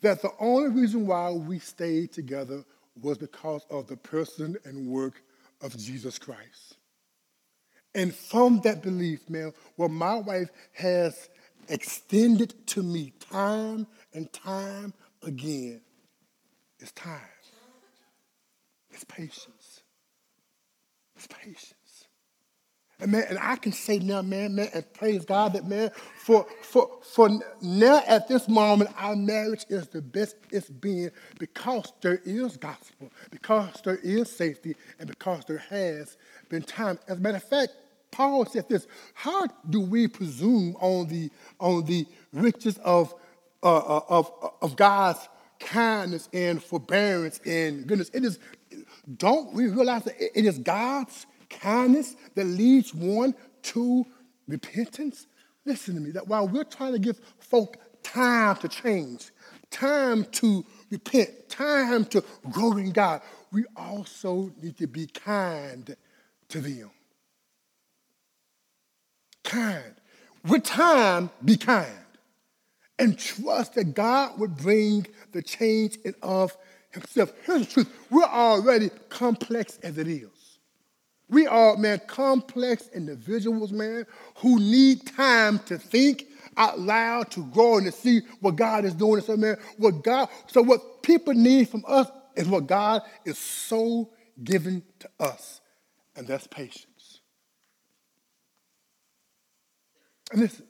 that 0.00 0.22
the 0.22 0.30
only 0.38 0.70
reason 0.70 1.06
why 1.06 1.30
we 1.30 1.58
stayed 1.58 2.12
together 2.12 2.64
was 3.02 3.18
because 3.18 3.66
of 3.70 3.86
the 3.86 3.96
person 3.96 4.56
and 4.64 4.88
work 4.88 5.22
of 5.60 5.76
Jesus 5.76 6.18
Christ. 6.18 6.76
And 7.94 8.14
from 8.14 8.60
that 8.60 8.82
belief, 8.82 9.28
man, 9.28 9.52
what 9.76 9.90
my 9.90 10.14
wife 10.16 10.50
has 10.72 11.28
extended 11.68 12.54
to 12.68 12.82
me 12.82 13.12
time 13.20 13.86
and 14.14 14.32
time 14.32 14.94
again 15.22 15.80
is 16.78 16.92
time. 16.92 17.20
It's 18.90 19.04
patience. 19.04 19.82
It's 21.16 21.26
patience. 21.26 21.74
And 23.00 23.12
man, 23.12 23.24
and 23.28 23.38
I 23.38 23.56
can 23.56 23.72
say 23.72 23.98
now, 23.98 24.22
man, 24.22 24.54
man, 24.54 24.68
and 24.74 24.92
praise 24.92 25.24
God 25.24 25.54
that 25.54 25.66
man, 25.66 25.90
for 26.18 26.46
for 26.62 26.98
for 27.02 27.30
now 27.62 28.02
at 28.06 28.28
this 28.28 28.48
moment, 28.48 28.90
our 28.98 29.16
marriage 29.16 29.64
is 29.68 29.88
the 29.88 30.02
best 30.02 30.36
it's 30.50 30.68
been 30.68 31.10
because 31.38 31.92
there 32.02 32.20
is 32.24 32.56
gospel, 32.56 33.10
because 33.30 33.80
there 33.84 33.96
is 33.96 34.30
safety, 34.30 34.76
and 34.98 35.08
because 35.08 35.44
there 35.46 35.64
has 35.70 36.16
been 36.48 36.62
time. 36.62 36.98
As 37.08 37.18
a 37.18 37.20
matter 37.20 37.38
of 37.38 37.44
fact, 37.44 37.72
Paul 38.10 38.44
said 38.46 38.68
this: 38.68 38.86
How 39.14 39.46
do 39.68 39.80
we 39.80 40.06
presume 40.06 40.76
on 40.80 41.08
the 41.08 41.30
on 41.58 41.84
the 41.86 42.06
riches 42.32 42.78
of 42.78 43.14
uh, 43.62 43.76
uh, 43.76 44.00
of 44.08 44.32
of 44.60 44.76
God's 44.76 45.26
kindness 45.58 46.28
and 46.32 46.62
forbearance 46.62 47.40
and 47.46 47.86
goodness? 47.86 48.10
It 48.12 48.24
is. 48.24 48.38
Don't 49.16 49.52
we 49.54 49.66
realize 49.68 50.04
that 50.04 50.14
it 50.20 50.44
is 50.44 50.58
God's 50.58 51.26
kindness 51.50 52.16
that 52.34 52.44
leads 52.44 52.94
one 52.94 53.34
to 53.62 54.06
repentance? 54.48 55.26
Listen 55.64 55.94
to 55.94 56.00
me. 56.00 56.10
That 56.12 56.28
while 56.28 56.48
we're 56.48 56.64
trying 56.64 56.92
to 56.92 56.98
give 56.98 57.20
folk 57.38 57.76
time 58.02 58.56
to 58.56 58.68
change, 58.68 59.30
time 59.70 60.24
to 60.32 60.64
repent, 60.90 61.48
time 61.48 62.06
to 62.06 62.24
grow 62.50 62.76
in 62.76 62.92
God, 62.92 63.20
we 63.52 63.64
also 63.76 64.52
need 64.62 64.78
to 64.78 64.86
be 64.86 65.06
kind 65.06 65.96
to 66.48 66.60
them 66.60 66.90
kind. 69.50 69.94
With 70.46 70.64
time, 70.64 71.30
be 71.44 71.56
kind. 71.56 71.90
And 72.98 73.18
trust 73.18 73.74
that 73.74 73.94
God 73.94 74.38
would 74.38 74.56
bring 74.56 75.06
the 75.32 75.42
change 75.42 75.96
in 76.04 76.14
of 76.22 76.56
himself. 76.90 77.32
Here's 77.44 77.66
the 77.66 77.72
truth. 77.72 78.06
We're 78.10 78.24
already 78.24 78.90
complex 79.08 79.78
as 79.82 79.98
it 79.98 80.08
is. 80.08 80.28
We 81.30 81.46
are, 81.46 81.76
man, 81.76 82.00
complex 82.08 82.88
individuals, 82.88 83.72
man, 83.72 84.04
who 84.36 84.58
need 84.58 85.06
time 85.06 85.60
to 85.60 85.78
think 85.78 86.26
out 86.56 86.80
loud, 86.80 87.30
to 87.30 87.44
grow 87.46 87.78
and 87.78 87.86
to 87.86 87.92
see 87.92 88.22
what 88.40 88.56
God 88.56 88.84
is 88.84 88.94
doing. 88.94 89.22
So, 89.22 89.36
man, 89.36 89.56
what 89.78 90.02
God, 90.02 90.28
so 90.48 90.60
what 90.60 91.02
people 91.02 91.32
need 91.32 91.68
from 91.68 91.84
us 91.86 92.10
is 92.34 92.48
what 92.48 92.66
God 92.66 93.02
is 93.24 93.38
so 93.38 94.10
given 94.42 94.82
to 94.98 95.08
us, 95.20 95.60
and 96.16 96.26
that's 96.26 96.48
patience. 96.48 97.20
And 100.32 100.40
listen, 100.40 100.66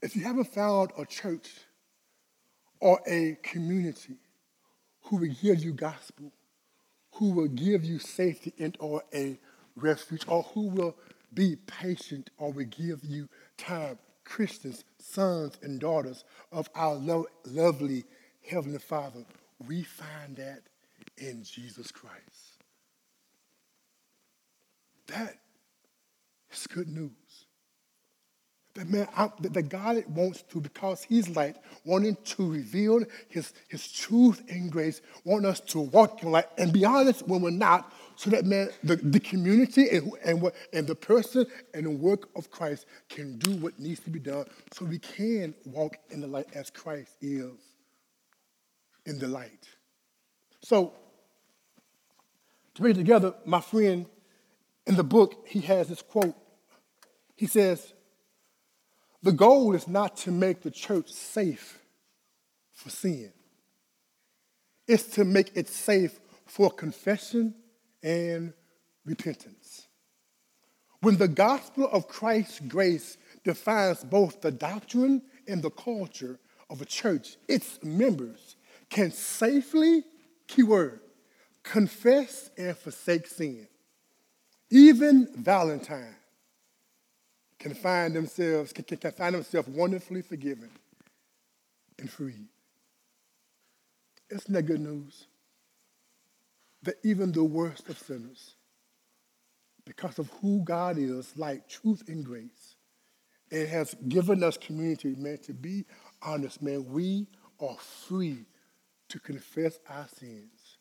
if 0.00 0.14
you 0.14 0.22
haven't 0.22 0.52
found 0.52 0.92
a 0.96 1.04
church 1.04 1.50
or 2.80 3.00
a 3.06 3.36
community 3.42 4.16
who 5.02 5.16
will 5.16 5.34
give 5.42 5.64
you 5.64 5.72
gospel, 5.72 6.32
who 7.16 7.30
will 7.30 7.48
give 7.48 7.84
you 7.84 7.98
safety 7.98 8.52
and 8.58 8.76
or 8.80 9.02
a 9.14 9.38
refuge, 9.74 10.22
or 10.28 10.42
who 10.54 10.68
will 10.68 10.96
be 11.32 11.56
patient 11.66 12.30
or 12.38 12.52
will 12.52 12.64
give 12.64 13.04
you 13.04 13.28
time, 13.58 13.98
Christians, 14.24 14.84
sons 14.98 15.58
and 15.62 15.80
daughters 15.80 16.24
of 16.52 16.68
our 16.74 16.94
lo- 16.94 17.26
lovely 17.44 18.04
Heavenly 18.48 18.78
Father, 18.78 19.24
we 19.66 19.82
find 19.82 20.36
that 20.36 20.62
in 21.18 21.42
Jesus 21.42 21.90
Christ. 21.90 22.62
That 25.08 25.36
is 26.52 26.66
good 26.66 26.88
news. 26.88 27.10
That 28.76 28.90
man, 28.90 29.08
I, 29.16 29.30
that 29.40 29.68
God 29.70 30.04
wants 30.08 30.42
to, 30.50 30.60
because 30.60 31.02
He's 31.02 31.30
light, 31.30 31.56
wanting 31.84 32.16
to 32.24 32.52
reveal 32.52 33.02
His, 33.28 33.54
His 33.68 33.90
truth 33.90 34.42
and 34.50 34.70
grace, 34.70 35.00
want 35.24 35.46
us 35.46 35.60
to 35.60 35.80
walk 35.80 36.22
in 36.22 36.30
light 36.30 36.44
and 36.58 36.74
be 36.74 36.84
honest 36.84 37.26
when 37.26 37.40
we're 37.40 37.50
not, 37.50 37.90
so 38.16 38.28
that 38.30 38.44
man, 38.44 38.68
the, 38.84 38.96
the 38.96 39.18
community 39.18 39.88
and, 39.88 40.12
and, 40.22 40.42
what, 40.42 40.54
and 40.74 40.86
the 40.86 40.94
person 40.94 41.46
and 41.72 41.86
the 41.86 41.90
work 41.90 42.28
of 42.36 42.50
Christ 42.50 42.84
can 43.08 43.38
do 43.38 43.52
what 43.56 43.78
needs 43.78 44.00
to 44.00 44.10
be 44.10 44.18
done, 44.18 44.44
so 44.74 44.84
we 44.84 44.98
can 44.98 45.54
walk 45.64 45.96
in 46.10 46.20
the 46.20 46.26
light 46.26 46.48
as 46.54 46.68
Christ 46.68 47.16
is 47.22 47.52
in 49.06 49.18
the 49.18 49.28
light. 49.28 49.68
So, 50.62 50.92
to 52.74 52.82
bring 52.82 52.94
it 52.94 52.98
together, 52.98 53.32
my 53.46 53.62
friend 53.62 54.04
in 54.86 54.96
the 54.96 55.04
book, 55.04 55.46
he 55.48 55.60
has 55.60 55.88
this 55.88 56.02
quote. 56.02 56.34
He 57.36 57.46
says, 57.46 57.94
the 59.26 59.32
goal 59.32 59.74
is 59.74 59.88
not 59.88 60.16
to 60.16 60.30
make 60.30 60.62
the 60.62 60.70
church 60.70 61.12
safe 61.12 61.82
for 62.72 62.90
sin, 62.90 63.32
it's 64.86 65.02
to 65.02 65.24
make 65.24 65.50
it 65.56 65.68
safe 65.68 66.20
for 66.44 66.70
confession 66.70 67.52
and 68.04 68.52
repentance. 69.04 69.88
When 71.00 71.16
the 71.16 71.26
gospel 71.26 71.88
of 71.90 72.06
Christ's 72.06 72.60
grace 72.60 73.18
defines 73.42 74.04
both 74.04 74.42
the 74.42 74.52
doctrine 74.52 75.22
and 75.48 75.60
the 75.60 75.70
culture 75.70 76.38
of 76.70 76.80
a 76.80 76.84
church, 76.84 77.36
its 77.48 77.82
members 77.82 78.54
can 78.90 79.10
safely, 79.10 80.04
keyword, 80.46 81.00
confess 81.64 82.52
and 82.56 82.76
forsake 82.76 83.26
sin. 83.26 83.66
Even 84.70 85.28
Valentine 85.34 86.14
can 87.66 87.74
find 87.74 88.14
themselves, 88.14 88.72
can, 88.72 88.84
can 88.84 89.10
find 89.10 89.34
themselves 89.34 89.66
wonderfully 89.66 90.22
forgiven 90.22 90.70
and 91.98 92.08
freed. 92.08 92.46
Isn't 94.30 94.54
that 94.54 94.62
good 94.62 94.80
news? 94.80 95.26
That 96.84 96.94
even 97.02 97.32
the 97.32 97.42
worst 97.42 97.88
of 97.88 97.98
sinners, 97.98 98.54
because 99.84 100.20
of 100.20 100.30
who 100.40 100.62
God 100.62 100.96
is, 100.96 101.36
like 101.36 101.68
truth, 101.68 102.04
and 102.06 102.24
grace, 102.24 102.76
and 103.50 103.66
has 103.66 103.96
given 104.08 104.44
us 104.44 104.56
community, 104.56 105.16
man, 105.16 105.38
to 105.38 105.52
be 105.52 105.86
honest, 106.22 106.62
man, 106.62 106.86
we 106.92 107.26
are 107.58 107.76
free 108.06 108.44
to 109.08 109.18
confess 109.18 109.80
our 109.90 110.06
sins 110.06 110.78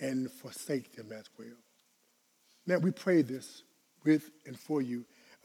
and 0.00 0.28
forsake 0.28 0.96
them 0.96 1.12
as 1.12 1.26
well. 1.38 1.58
Now, 2.66 2.78
we 2.78 2.90
pray 2.90 3.22
this 3.22 3.62
with 4.04 4.32
and 4.46 4.58
for 4.58 4.82
you 4.82 5.04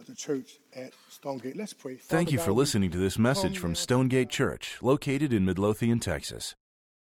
a 0.09 0.15
church 0.15 0.59
at 0.73 0.93
Stonegate. 1.09 1.57
Let's 1.57 1.73
pray. 1.73 1.95
Thank 1.95 2.31
you 2.31 2.39
for 2.39 2.53
listening 2.53 2.91
to 2.91 2.97
this 2.97 3.17
message 3.17 3.57
from 3.57 3.75
Stonegate 3.75 4.29
Church, 4.29 4.77
located 4.81 5.33
in 5.33 5.43
Midlothian, 5.43 5.99
Texas. 5.99 6.55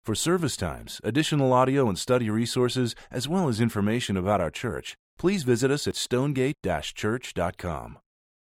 For 0.03 0.15
service 0.15 0.57
times, 0.57 0.99
additional 1.03 1.53
audio 1.53 1.87
and 1.87 1.97
study 1.97 2.29
resources, 2.29 2.95
as 3.09 3.27
well 3.27 3.47
as 3.47 3.61
information 3.61 4.17
about 4.17 4.41
our 4.41 4.51
church, 4.51 4.95
please 5.17 5.43
visit 5.43 5.71
us 5.71 5.87
at 5.87 5.95
stonegate-church.com. 5.95 7.99